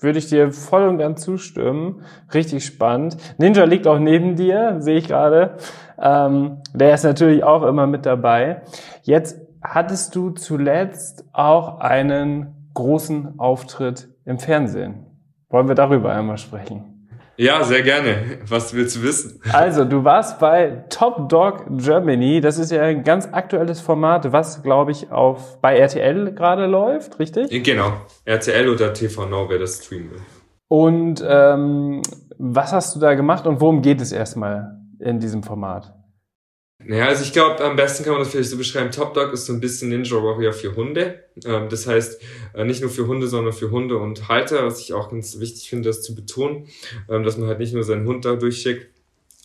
[0.03, 2.03] würde ich dir voll und ganz zustimmen.
[2.35, 3.17] Richtig spannend.
[3.39, 5.57] Ninja liegt auch neben dir, sehe ich gerade.
[6.01, 8.63] Ähm, der ist natürlich auch immer mit dabei.
[9.03, 15.07] Jetzt hattest du zuletzt auch einen großen Auftritt im Fernsehen.
[15.49, 16.93] Wollen wir darüber einmal sprechen?
[17.37, 18.39] Ja, sehr gerne.
[18.47, 19.41] Was willst du wissen?
[19.53, 22.41] Also, du warst bei Top Dog Germany.
[22.41, 27.19] Das ist ja ein ganz aktuelles Format, was, glaube ich, auf bei RTL gerade läuft,
[27.19, 27.65] richtig?
[27.65, 27.93] Genau.
[28.27, 30.21] RTL oder TV Now, wer das streamen will.
[30.69, 32.03] Und ähm,
[32.39, 35.95] was hast du da gemacht und worum geht es erstmal in diesem Format?
[36.85, 38.91] Naja, also ich glaube, am besten kann man das vielleicht so beschreiben.
[38.91, 41.25] Top Dog ist so ein bisschen Ninja Warrior für Hunde.
[41.45, 42.21] Ähm, das heißt,
[42.55, 45.69] äh, nicht nur für Hunde, sondern für Hunde und Halter, was ich auch ganz wichtig
[45.69, 46.69] finde, das zu betonen,
[47.09, 48.89] ähm, dass man halt nicht nur seinen Hund da durchschickt,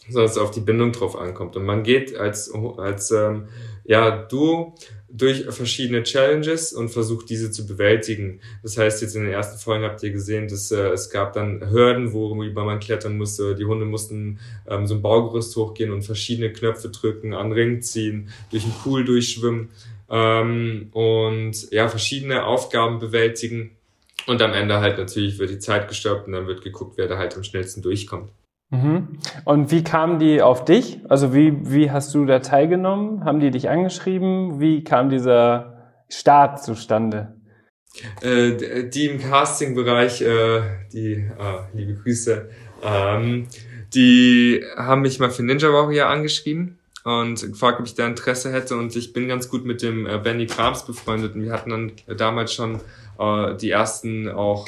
[0.09, 1.55] sondern es auf die Bindung drauf ankommt.
[1.55, 3.47] Und man geht als, als ähm,
[3.87, 4.75] ja, Duo
[5.09, 8.41] durch verschiedene Challenges und versucht diese zu bewältigen.
[8.61, 11.71] Das heißt, jetzt in den ersten Folgen habt ihr gesehen, dass äh, es gab dann
[11.71, 13.55] Hürden, worüber man klettern musste.
[13.55, 18.29] Die Hunde mussten ähm, so ein Baugerüst hochgehen und verschiedene Knöpfe drücken, an Ring ziehen,
[18.51, 19.69] durch einen Pool durchschwimmen
[20.09, 23.71] ähm, und ja, verschiedene Aufgaben bewältigen.
[24.25, 27.17] Und am Ende halt natürlich wird die Zeit gestoppt und dann wird geguckt, wer da
[27.17, 28.29] halt am schnellsten durchkommt.
[28.69, 29.19] Mhm.
[29.45, 30.99] Und wie kamen die auf dich?
[31.07, 33.23] Also wie, wie hast du da teilgenommen?
[33.23, 34.59] Haben die dich angeschrieben?
[34.59, 37.33] Wie kam dieser Start zustande?
[38.21, 42.49] Äh, die im Casting-Bereich, äh, die, ah, liebe Grüße,
[42.83, 43.47] ähm,
[43.93, 48.75] die haben mich mal für Ninja Warrior angeschrieben und gefragt, ob ich da Interesse hätte
[48.75, 51.91] und ich bin ganz gut mit dem äh, Benny Krams befreundet und wir hatten dann
[52.17, 52.81] damals schon
[53.17, 54.67] äh, die ersten auch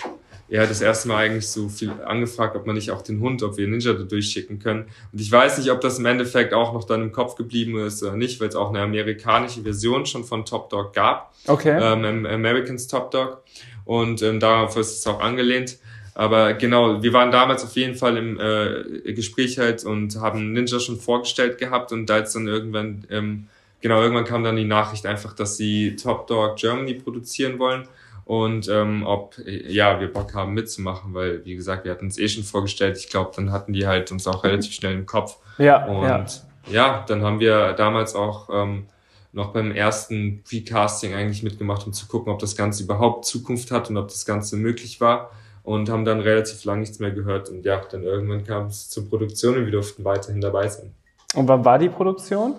[0.50, 3.58] ja das erste Mal eigentlich so viel angefragt, ob man nicht auch den Hund, ob
[3.58, 4.86] wir Ninja da durchschicken können.
[5.12, 8.02] Und ich weiß nicht, ob das im Endeffekt auch noch dann im Kopf geblieben ist
[8.04, 11.34] oder nicht, weil es auch eine amerikanische Version schon von Top Dog gab.
[11.46, 11.78] Okay.
[11.80, 13.44] Ähm, Americans Top Dog.
[13.86, 15.78] Und ähm, darauf ist es auch angelehnt.
[16.16, 20.80] Aber genau, wir waren damals auf jeden Fall im äh, Gespräch halt und haben Ninja
[20.80, 23.48] schon vorgestellt gehabt und da jetzt dann irgendwann, ähm,
[23.80, 27.88] genau, irgendwann kam dann die Nachricht einfach, dass sie Top Dog Germany produzieren wollen
[28.30, 32.28] und ähm, ob ja wir Bock haben mitzumachen, weil wie gesagt, wir hatten uns eh
[32.28, 32.96] schon vorgestellt.
[33.00, 35.38] Ich glaube, dann hatten die halt uns auch relativ schnell im Kopf.
[35.58, 35.88] Ja.
[35.88, 36.26] Und ja,
[36.70, 38.86] ja dann haben wir damals auch ähm,
[39.32, 43.90] noch beim ersten Pre-Casting eigentlich mitgemacht, um zu gucken, ob das Ganze überhaupt Zukunft hat
[43.90, 45.32] und ob das Ganze möglich war.
[45.64, 47.50] Und haben dann relativ lang nichts mehr gehört.
[47.50, 50.94] Und ja, dann irgendwann kam es zur Produktion und wir durften weiterhin dabei sein.
[51.34, 52.54] Und wann war die Produktion?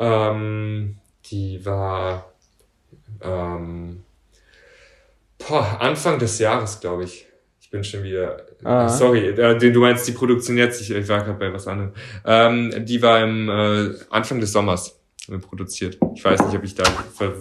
[0.00, 2.32] Ähm, die war
[3.20, 3.91] ähm,
[5.52, 7.26] Boah, Anfang des Jahres, glaube ich.
[7.60, 8.38] Ich bin schon wieder.
[8.64, 8.88] Aha.
[8.88, 11.92] Sorry, äh, du meinst die Produktion jetzt, ich, ich war gerade bei was anderem.
[12.24, 14.98] Ähm, die war im äh, Anfang des Sommers
[15.40, 15.98] produziert.
[16.14, 16.84] Ich weiß nicht, ob ich da,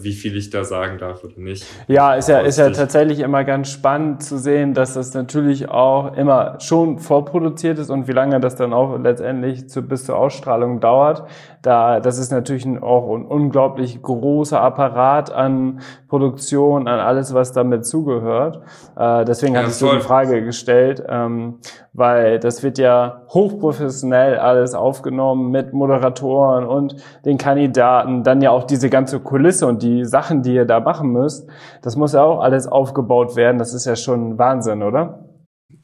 [0.02, 1.66] wie viel ich da sagen darf oder nicht.
[1.88, 6.16] Ja, ist ja, ist ja tatsächlich immer ganz spannend zu sehen, dass das natürlich auch
[6.16, 10.80] immer schon vorproduziert ist und wie lange das dann auch letztendlich zu, bis zur Ausstrahlung
[10.80, 11.28] dauert.
[11.62, 17.52] Da, das ist natürlich ein, auch ein unglaublich großer Apparat an Produktion, an alles, was
[17.52, 18.62] damit zugehört.
[18.98, 21.60] Äh, deswegen ja, hatte ich so die Frage gestellt, ähm,
[21.94, 26.96] weil das wird ja hochprofessionell alles aufgenommen mit Moderatoren und
[27.26, 31.12] den Kandidaten, dann ja auch diese ganze Kulisse und die Sachen, die ihr da machen
[31.12, 31.48] müsst.
[31.84, 33.60] Das muss ja auch alles aufgebaut werden.
[33.60, 35.31] Das ist ja schon Wahnsinn, oder?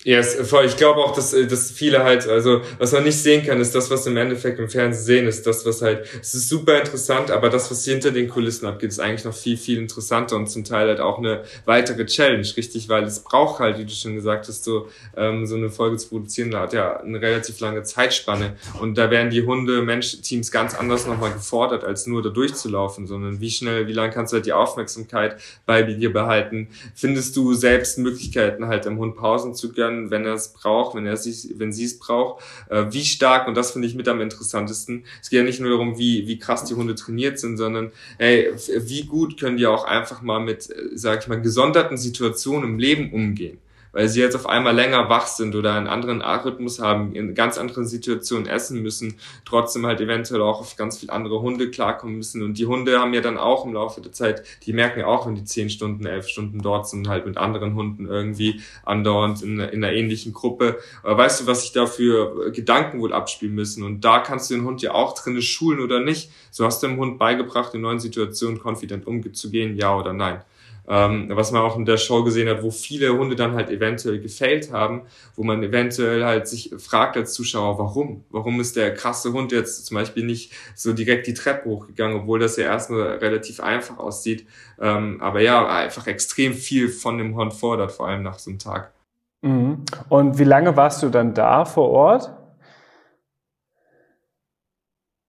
[0.04, 0.66] Ja, yes, voll.
[0.66, 3.74] Ich glaube auch, dass, äh, dass viele halt, also was man nicht sehen kann, ist
[3.74, 7.32] das, was im Endeffekt im Fernsehen sehen, ist das, was halt, es ist super interessant,
[7.32, 10.64] aber das, was hinter den Kulissen abgeht, ist eigentlich noch viel, viel interessanter und zum
[10.64, 14.48] Teil halt auch eine weitere Challenge, richtig, weil es braucht halt, wie du schon gesagt
[14.48, 18.56] hast, so, ähm, so eine Folge zu produzieren, da hat ja eine relativ lange Zeitspanne
[18.80, 23.50] und da werden die Hunde-Mensch-Teams ganz anders nochmal gefordert, als nur da durchzulaufen, sondern wie
[23.50, 26.68] schnell, wie lange kannst du halt die Aufmerksamkeit bei dir behalten?
[26.94, 29.87] Findest du selbst Möglichkeiten, halt dem Hund Pausen zu gönnen?
[29.88, 33.48] Können, wenn er es braucht, wenn er es, wenn sie es braucht, äh, wie stark,
[33.48, 35.04] und das finde ich mit am interessantesten.
[35.22, 38.52] Es geht ja nicht nur darum, wie, wie krass die Hunde trainiert sind, sondern ey,
[38.80, 42.80] wie gut können die auch einfach mal mit, äh, sag ich mal, gesonderten Situationen im
[42.80, 43.60] Leben umgehen
[43.92, 47.58] weil sie jetzt auf einmal länger wach sind oder einen anderen Rhythmus haben, in ganz
[47.58, 52.44] anderen Situationen essen müssen, trotzdem halt eventuell auch auf ganz viele andere Hunde klarkommen müssen.
[52.44, 55.28] Und die Hunde haben ja dann auch im Laufe der Zeit, die merken ja auch,
[55.28, 59.60] wenn die zehn Stunden, elf Stunden dort sind, halt mit anderen Hunden irgendwie andauernd in,
[59.60, 60.78] in einer ähnlichen Gruppe.
[61.04, 63.84] Aber weißt du, was sich da für Gedanken wohl abspielen müssen?
[63.84, 66.32] Und da kannst du den Hund ja auch drinnen schulen oder nicht.
[66.52, 70.42] So hast du dem Hund beigebracht, in neuen Situationen konfident umzugehen, ja oder nein
[70.88, 74.20] ähm, was man auch in der Show gesehen hat, wo viele Hunde dann halt eventuell
[74.20, 75.02] gefällt haben,
[75.36, 78.24] wo man eventuell halt sich fragt als Zuschauer, warum?
[78.30, 82.40] Warum ist der krasse Hund jetzt zum Beispiel nicht so direkt die Treppe hochgegangen, obwohl
[82.40, 84.48] das ja erstmal relativ einfach aussieht.
[84.80, 88.60] Ähm, aber ja, einfach extrem viel von dem Hund fordert, vor allem nach so einem
[88.60, 88.94] Tag.
[89.42, 89.84] Mhm.
[90.10, 92.34] Und wie lange warst du dann da vor Ort?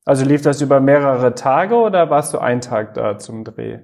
[0.04, 3.80] Also lief das über mehrere Tage oder warst du einen Tag da zum Dreh?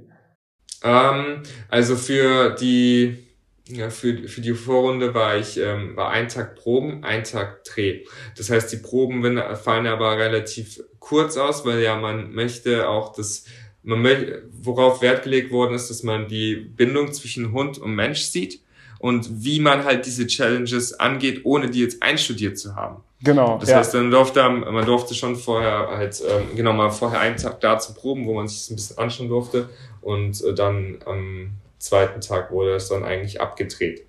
[0.84, 3.18] Ähm, also für die
[3.66, 8.04] ja, für, für die Vorrunde war ich ähm, war ein Tag Proben, ein Tag Dreh.
[8.36, 9.22] Das heißt, die Proben
[9.56, 13.46] fallen aber relativ kurz aus, weil ja man möchte auch das,
[13.82, 18.20] man möchte, worauf Wert gelegt worden ist, dass man die Bindung zwischen Hund und Mensch
[18.24, 18.60] sieht
[18.98, 23.02] und wie man halt diese Challenges angeht, ohne die jetzt einstudiert zu haben.
[23.22, 23.56] Genau.
[23.58, 23.78] Das ja.
[23.78, 27.78] heißt, dann durfte man durfte schon vorher halt ähm, genau mal vorher einen Tag da
[27.78, 29.70] zu proben, wo man sich ein bisschen anschauen durfte
[30.04, 34.04] und äh, dann am zweiten Tag wurde es dann eigentlich abgedreht.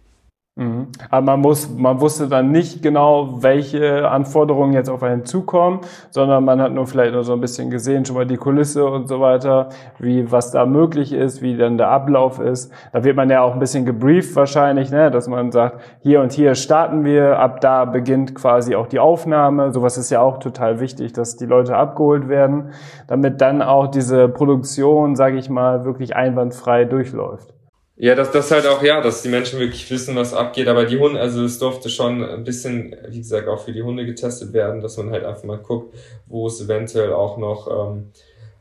[0.57, 0.87] Mhm.
[1.09, 6.45] Aber man muss, man wusste dann nicht genau, welche Anforderungen jetzt auf einen zukommen, sondern
[6.45, 9.19] man hat nur vielleicht nur so ein bisschen gesehen, schon mal die Kulisse und so
[9.19, 9.67] weiter,
[9.99, 12.71] wie, was da möglich ist, wie dann der Ablauf ist.
[12.93, 16.31] Da wird man ja auch ein bisschen gebrieft wahrscheinlich, ne, dass man sagt, hier und
[16.31, 19.73] hier starten wir, ab da beginnt quasi auch die Aufnahme.
[19.73, 22.69] Sowas ist ja auch total wichtig, dass die Leute abgeholt werden,
[23.07, 27.55] damit dann auch diese Produktion, sage ich mal, wirklich einwandfrei durchläuft.
[27.97, 30.67] Ja, dass das halt auch, ja, dass die Menschen wirklich wissen, was abgeht.
[30.67, 34.05] Aber die Hunde, also es durfte schon ein bisschen, wie gesagt, auch für die Hunde
[34.05, 35.95] getestet werden, dass man halt einfach mal guckt,
[36.27, 38.11] wo es eventuell auch noch, ähm,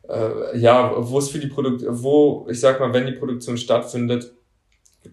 [0.09, 4.33] äh, ja, wo es für die Produkt, wo, ich sag mal, wenn die Produktion stattfindet,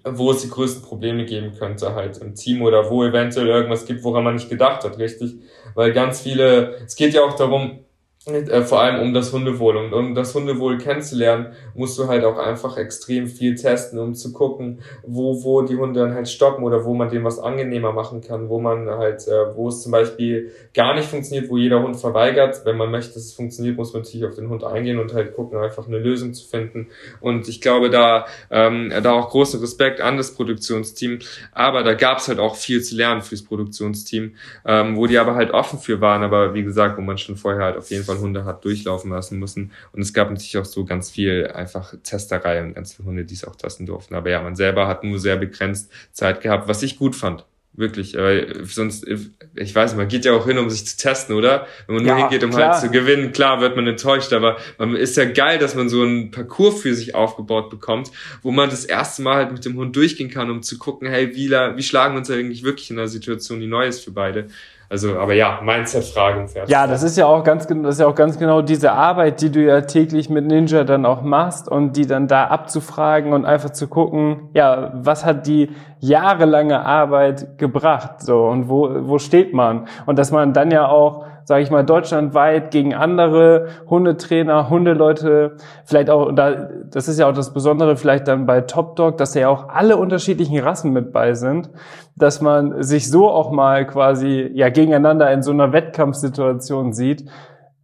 [0.05, 4.03] wo es die größten Probleme geben könnte halt im Team oder wo eventuell irgendwas gibt,
[4.03, 5.35] woran man nicht gedacht hat, richtig?
[5.73, 7.85] Weil ganz viele, es geht ja auch darum,
[8.27, 9.77] äh, vor allem um das Hundewohl.
[9.77, 14.31] Und um das Hundewohl kennenzulernen, musst du halt auch einfach extrem viel testen, um zu
[14.31, 18.21] gucken, wo, wo die Hunde dann halt stoppen oder wo man dem was angenehmer machen
[18.21, 21.97] kann, wo man halt, äh, wo es zum Beispiel gar nicht funktioniert, wo jeder Hund
[21.97, 22.61] verweigert.
[22.63, 25.35] Wenn man möchte, dass es funktioniert, muss man natürlich auf den Hund eingehen und halt
[25.35, 26.89] gucken, einfach eine Lösung zu finden.
[27.21, 31.19] Und ich glaube, da, ähm, da auch großen Respekt an das Produktionsteam.
[31.53, 35.33] Aber da gab es halt auch viel zu lernen fürs Produktionsteam, ähm, wo die aber
[35.33, 36.21] halt offen für waren.
[36.21, 39.39] Aber wie gesagt, wo man schon vorher halt auf jeden Fall Hunde hat durchlaufen lassen
[39.39, 39.71] müssen.
[39.91, 43.33] Und es gab natürlich auch so ganz viel einfach Testerei und ganz viele Hunde, die
[43.33, 44.15] es auch testen durften.
[44.15, 47.45] Aber ja, man selber hat nur sehr begrenzt Zeit gehabt, was ich gut fand.
[47.73, 51.33] Wirklich, weil sonst, ich weiß nicht, man geht ja auch hin, um sich zu testen,
[51.33, 51.67] oder?
[51.87, 52.73] Wenn man nur ja, hingeht, um klar.
[52.73, 56.01] halt zu gewinnen, klar wird man enttäuscht, aber man ist ja geil, dass man so
[56.01, 59.95] einen Parcours für sich aufgebaut bekommt, wo man das erste Mal halt mit dem Hund
[59.95, 63.07] durchgehen kann, um zu gucken, hey, wie, wie schlagen wir uns eigentlich wirklich in einer
[63.07, 64.47] Situation, die neu ist für beide.
[64.91, 66.69] Also, aber ja, Mindset-Frage fertig.
[66.69, 69.49] Ja, das ist ja auch ganz, das ist ja auch ganz genau diese Arbeit, die
[69.49, 73.69] du ja täglich mit Ninja dann auch machst und die dann da abzufragen und einfach
[73.69, 79.87] zu gucken, ja, was hat die jahrelange Arbeit gebracht, so, und wo, wo steht man?
[80.07, 86.09] Und dass man dann ja auch sage ich mal, deutschlandweit gegen andere Hundetrainer, Hundeleute, vielleicht
[86.09, 89.69] auch, das ist ja auch das Besondere vielleicht dann bei Top Dog, dass ja auch
[89.69, 91.69] alle unterschiedlichen Rassen mit bei sind,
[92.15, 97.29] dass man sich so auch mal quasi ja gegeneinander in so einer Wettkampfsituation sieht.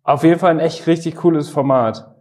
[0.03, 2.16] Auf jeden Fall ein echt richtig cooles Format.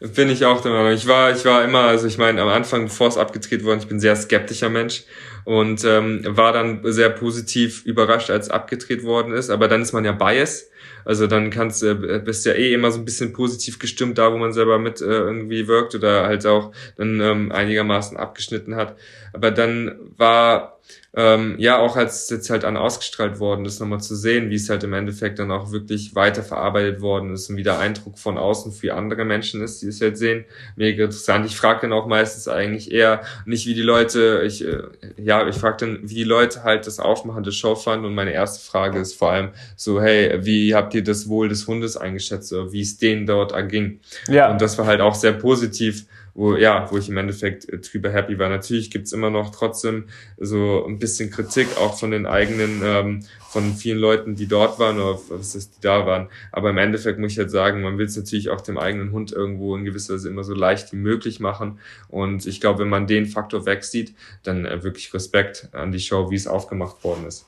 [0.00, 0.92] Bin ich auch der Meinung.
[0.92, 3.88] Ich war, ich war immer, also ich meine, am Anfang, bevor es abgedreht wurde, ich
[3.88, 5.04] bin sehr skeptischer Mensch
[5.44, 9.50] und ähm, war dann sehr positiv überrascht, als abgedreht worden ist.
[9.50, 10.68] Aber dann ist man ja bias.
[11.04, 14.36] Also dann kannst äh, bist ja eh immer so ein bisschen positiv gestimmt da, wo
[14.36, 18.96] man selber mit äh, irgendwie wirkt oder halt auch dann ähm, einigermaßen abgeschnitten hat.
[19.32, 20.78] Aber dann war
[21.14, 24.56] ähm, ja, auch als es jetzt halt an ausgestrahlt worden ist, nochmal zu sehen, wie
[24.56, 28.36] es halt im Endeffekt dann auch wirklich weiterverarbeitet worden ist und wie der Eindruck von
[28.36, 30.44] außen für andere Menschen ist, die es jetzt sehen.
[30.76, 31.46] Mega interessant.
[31.46, 34.82] Ich frage dann auch meistens eigentlich eher nicht, wie die Leute, ich, äh,
[35.16, 38.32] ja, ich frage dann, wie die Leute halt das Aufmachen der Show fanden und meine
[38.32, 42.52] erste Frage ist vor allem so, hey, wie habt ihr das Wohl des Hundes eingeschätzt
[42.52, 44.00] oder wie es denen dort erging?
[44.28, 44.50] Ja.
[44.50, 46.04] Und das war halt auch sehr positiv
[46.38, 48.48] wo, ja, wo ich im Endeffekt äh, drüber happy war.
[48.48, 50.04] Natürlich gibt's immer noch trotzdem
[50.38, 55.00] so ein bisschen Kritik auch von den eigenen, ähm, von vielen Leuten, die dort waren
[55.00, 56.28] oder was ist, die da waren.
[56.52, 59.32] Aber im Endeffekt muss ich halt sagen, man will es natürlich auch dem eigenen Hund
[59.32, 61.80] irgendwo in gewisser Weise immer so leicht wie möglich machen.
[62.08, 66.30] Und ich glaube, wenn man den Faktor wegsieht, dann äh, wirklich Respekt an die Show,
[66.30, 67.46] wie es aufgemacht worden ist.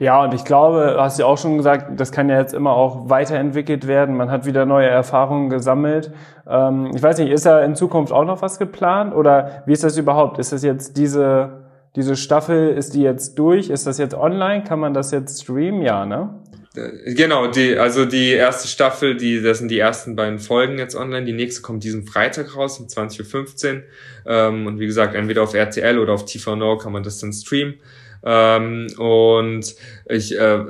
[0.00, 3.08] Ja, und ich glaube, hast du auch schon gesagt, das kann ja jetzt immer auch
[3.08, 4.16] weiterentwickelt werden.
[4.16, 6.12] Man hat wieder neue Erfahrungen gesammelt.
[6.48, 9.84] Ähm, ich weiß nicht, ist da in Zukunft auch noch was geplant oder wie ist
[9.84, 10.38] das überhaupt?
[10.38, 13.70] Ist das jetzt diese, diese Staffel, ist die jetzt durch?
[13.70, 14.64] Ist das jetzt online?
[14.64, 15.82] Kann man das jetzt streamen?
[15.82, 16.34] Ja, ne?
[16.74, 20.96] Äh, genau, die, also die erste Staffel, die, das sind die ersten beiden Folgen jetzt
[20.96, 21.24] online.
[21.24, 23.82] Die nächste kommt diesen Freitag raus um 20.15 Uhr.
[24.26, 27.32] Ähm, und wie gesagt, entweder auf RTL oder auf TV Now kann man das dann
[27.32, 27.74] streamen.
[28.24, 29.74] Ähm, und
[30.08, 30.64] ich, äh,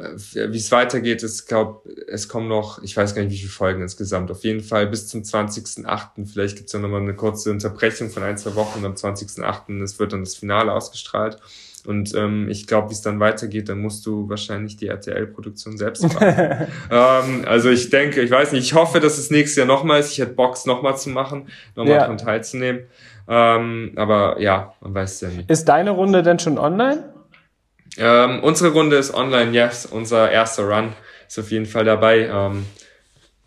[0.52, 3.82] wie es weitergeht, ist, glaube es kommen noch, ich weiß gar nicht, wie viele Folgen
[3.82, 4.30] insgesamt.
[4.30, 6.26] Auf jeden Fall bis zum 20.8.
[6.30, 9.82] Vielleicht gibt's ja nochmal eine kurze Unterbrechung von ein, zwei Wochen und am 20.8.
[9.82, 11.38] es wird dann das Finale ausgestrahlt.
[11.86, 16.02] Und ähm, ich glaube, wie es dann weitergeht, dann musst du wahrscheinlich die RTL-Produktion selbst
[16.02, 16.66] machen.
[16.90, 20.12] ähm, also ich denke, ich weiß nicht, ich hoffe, dass es nächstes Jahr nochmal ist.
[20.12, 22.00] Ich hätte Box nochmal zu machen, nochmal ja.
[22.00, 22.82] daran teilzunehmen.
[23.26, 25.50] Ähm, aber ja, man weiß es ja nicht.
[25.50, 27.04] Ist deine Runde denn schon online?
[27.96, 29.86] Ähm, unsere Runde ist online, yes.
[29.86, 30.92] Unser erster Run
[31.26, 32.26] ist auf jeden Fall dabei.
[32.26, 32.66] Ähm,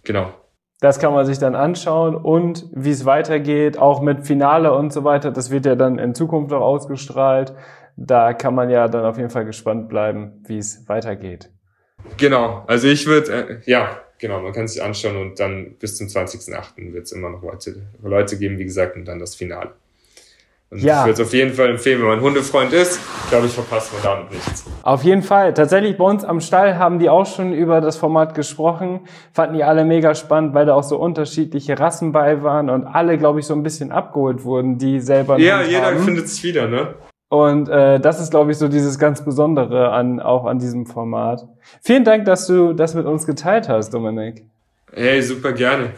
[0.03, 0.33] genau.
[0.79, 5.03] Das kann man sich dann anschauen und wie es weitergeht, auch mit Finale und so
[5.03, 5.29] weiter.
[5.29, 7.53] Das wird ja dann in Zukunft auch ausgestrahlt.
[7.97, 11.51] Da kann man ja dann auf jeden Fall gespannt bleiben, wie es weitergeht.
[12.17, 12.63] Genau.
[12.65, 16.93] Also ich würde, äh, ja, genau, man kann sich anschauen und dann bis zum 20.08.
[16.93, 19.73] wird es immer noch Leute, Leute geben, wie gesagt, und dann das Finale.
[20.71, 21.01] Also ja.
[21.01, 22.97] ich würde es auf jeden Fall empfehlen, wenn man Hundefreund ist,
[23.29, 24.63] glaube ich, verpasst man damit nichts.
[24.83, 25.53] Auf jeden Fall.
[25.53, 29.01] Tatsächlich bei uns am Stall haben die auch schon über das Format gesprochen.
[29.33, 33.17] Fanden die alle mega spannend, weil da auch so unterschiedliche Rassen bei waren und alle,
[33.17, 35.37] glaube ich, so ein bisschen abgeholt wurden, die selber.
[35.39, 35.99] Ja, jeder haben.
[35.99, 36.95] findet sich wieder, ne?
[37.27, 41.49] Und äh, das ist, glaube ich, so dieses ganz Besondere an auch an diesem Format.
[41.81, 44.45] Vielen Dank, dass du das mit uns geteilt hast, Dominik.
[44.93, 45.91] Hey, super gerne.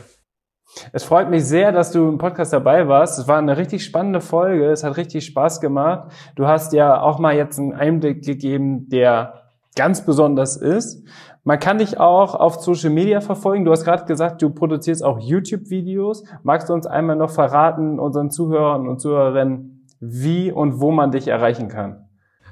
[0.91, 3.19] Es freut mich sehr, dass du im Podcast dabei warst.
[3.19, 4.69] Es war eine richtig spannende Folge.
[4.69, 6.12] Es hat richtig Spaß gemacht.
[6.36, 9.43] Du hast ja auch mal jetzt einen Einblick gegeben, der
[9.75, 11.05] ganz besonders ist.
[11.43, 13.65] Man kann dich auch auf Social Media verfolgen.
[13.65, 16.23] Du hast gerade gesagt, du produzierst auch YouTube-Videos.
[16.43, 21.28] Magst du uns einmal noch verraten, unseren Zuhörern und Zuhörerinnen, wie und wo man dich
[21.28, 22.03] erreichen kann?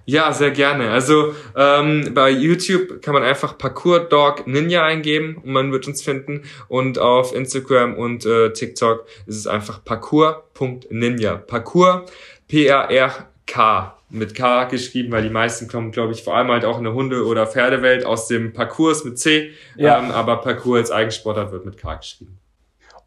[0.05, 0.89] Ja, sehr gerne.
[0.89, 6.01] Also ähm, bei YouTube kann man einfach Parkour Dog Ninja eingeben und man wird uns
[6.01, 6.43] finden.
[6.67, 11.35] Und auf Instagram und äh, TikTok ist es einfach parkour.ninja.
[11.37, 12.05] Parkour,
[12.47, 16.83] P-R-R-K mit K geschrieben, weil die meisten kommen, glaube ich, vor allem halt auch in
[16.83, 19.51] der Hunde- oder Pferdewelt aus dem Parcours mit C.
[19.77, 19.99] Ja.
[19.99, 22.37] Ähm, aber Parcours als Eigensportart wird mit K geschrieben.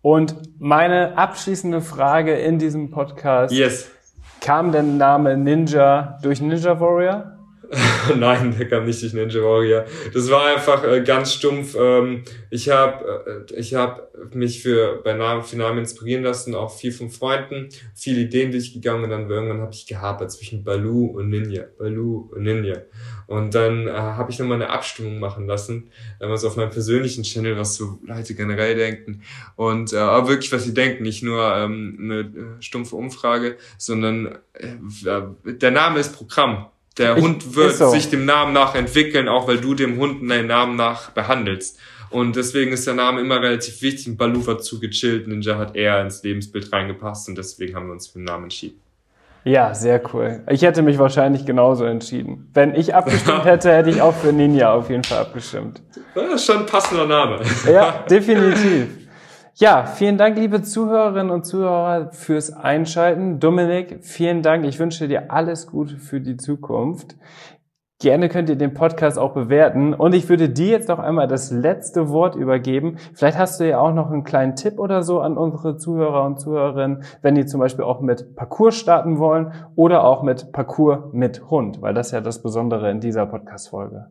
[0.01, 3.55] Und meine abschließende Frage in diesem Podcast.
[3.55, 3.91] Yes.
[4.45, 7.33] Kam der Name Ninja durch Ninja Warrior?
[8.17, 9.85] Nein, der kam nicht durch Ninja Warrior.
[10.13, 11.77] Das war einfach äh, ganz stumpf.
[11.79, 16.75] Ähm, ich habe äh, ich hab mich für bei Namen, für Namen inspirieren lassen, auch
[16.75, 21.31] viel von Freunden, viele Ideen durchgegangen und dann irgendwann habe ich gehapert zwischen Balu und
[21.31, 22.83] Ninja, Balu und Ninja.
[23.27, 27.57] Und dann äh, habe ich nochmal eine Abstimmung machen lassen, damals auf meinem persönlichen Channel,
[27.57, 29.23] was so Leute generell denken
[29.57, 34.39] und äh, auch wirklich, was sie denken, nicht nur ähm, eine äh, stumpfe Umfrage, sondern
[34.53, 34.77] äh,
[35.45, 36.67] der Name ist Programm.
[36.99, 37.91] Der ich, Hund wird so.
[37.91, 41.79] sich dem Namen nach entwickeln, auch weil du dem Hund deinen Namen nach behandelst.
[42.11, 44.17] Und deswegen ist der Name immer relativ wichtig.
[44.17, 48.07] Baloo war zu gechillt, Ninja hat eher ins Lebensbild reingepasst und deswegen haben wir uns
[48.07, 48.81] für den Namen entschieden.
[49.43, 50.43] Ja, sehr cool.
[50.49, 52.49] Ich hätte mich wahrscheinlich genauso entschieden.
[52.55, 55.83] Wenn ich abgestimmt hätte, hätte ich auch für Ninja auf jeden Fall abgestimmt.
[56.15, 57.41] Das ist schon ein passender Name.
[57.67, 58.87] Ja, definitiv.
[59.57, 63.39] Ja, vielen Dank, liebe Zuhörerinnen und Zuhörer, fürs Einschalten.
[63.39, 64.65] Dominik, vielen Dank.
[64.65, 67.15] Ich wünsche dir alles Gute für die Zukunft.
[68.01, 69.95] Gerne könnt ihr den Podcast auch bewerten.
[69.95, 72.97] Und ich würde dir jetzt noch einmal das letzte Wort übergeben.
[73.15, 76.41] Vielleicht hast du ja auch noch einen kleinen Tipp oder so an unsere Zuhörer und
[76.41, 81.49] Zuhörerinnen, wenn die zum Beispiel auch mit Parcours starten wollen oder auch mit Parcours mit
[81.49, 84.07] Hund, weil das ja das Besondere in dieser Podcast-Folge.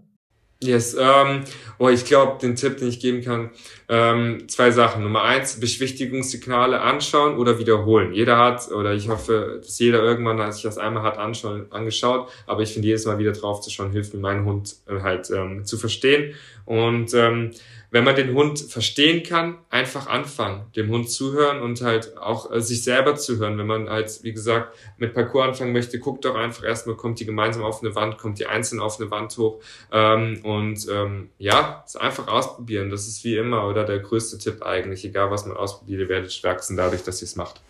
[0.64, 1.44] Yes, ähm,
[1.78, 3.52] oh, ich glaube, den Tipp, den ich geben kann,
[3.90, 5.04] ähm, zwei Sachen.
[5.04, 8.14] Nummer eins, Beschwichtigungssignale anschauen oder wiederholen.
[8.14, 12.30] Jeder hat, oder ich hoffe, dass jeder irgendwann, als ich das einmal hat, anschauen, angeschaut,
[12.48, 15.30] aber ich finde, jedes Mal wieder drauf zu schauen, hilft mir meinen Hund äh, halt
[15.30, 16.34] ähm, zu verstehen.
[16.66, 17.52] Und ähm,
[17.94, 22.60] wenn man den Hund verstehen kann, einfach anfangen, dem Hund zuhören und halt auch äh,
[22.60, 23.56] sich selber zuhören.
[23.60, 27.26] Wenn man halt, wie gesagt, mit Parcours anfangen möchte, guckt doch einfach erstmal, kommt die
[27.28, 31.84] gemeinsam auf eine Wand, kommt die einzeln auf eine Wand hoch ähm, und ähm, ja,
[31.86, 32.90] es einfach ausprobieren.
[32.90, 35.06] Das ist wie immer oder der größte Tipp eigentlich.
[35.06, 37.62] Egal was man ausprobiert, ihr werdet wachsen dadurch, dass ihr es macht.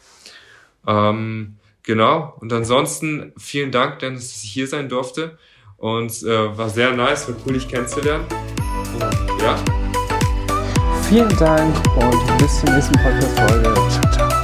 [0.88, 2.38] Ähm, genau.
[2.39, 5.38] Und ansonsten vielen Dank, Dennis, dass ich hier sein durfte
[5.76, 8.26] und äh, war sehr nice, war cool, dich kennenzulernen.
[8.93, 9.82] Und, ja.
[11.14, 13.72] Vielen Dank und bis zur nächsten Podcast-Folge.
[13.91, 14.42] Ciao, ciao.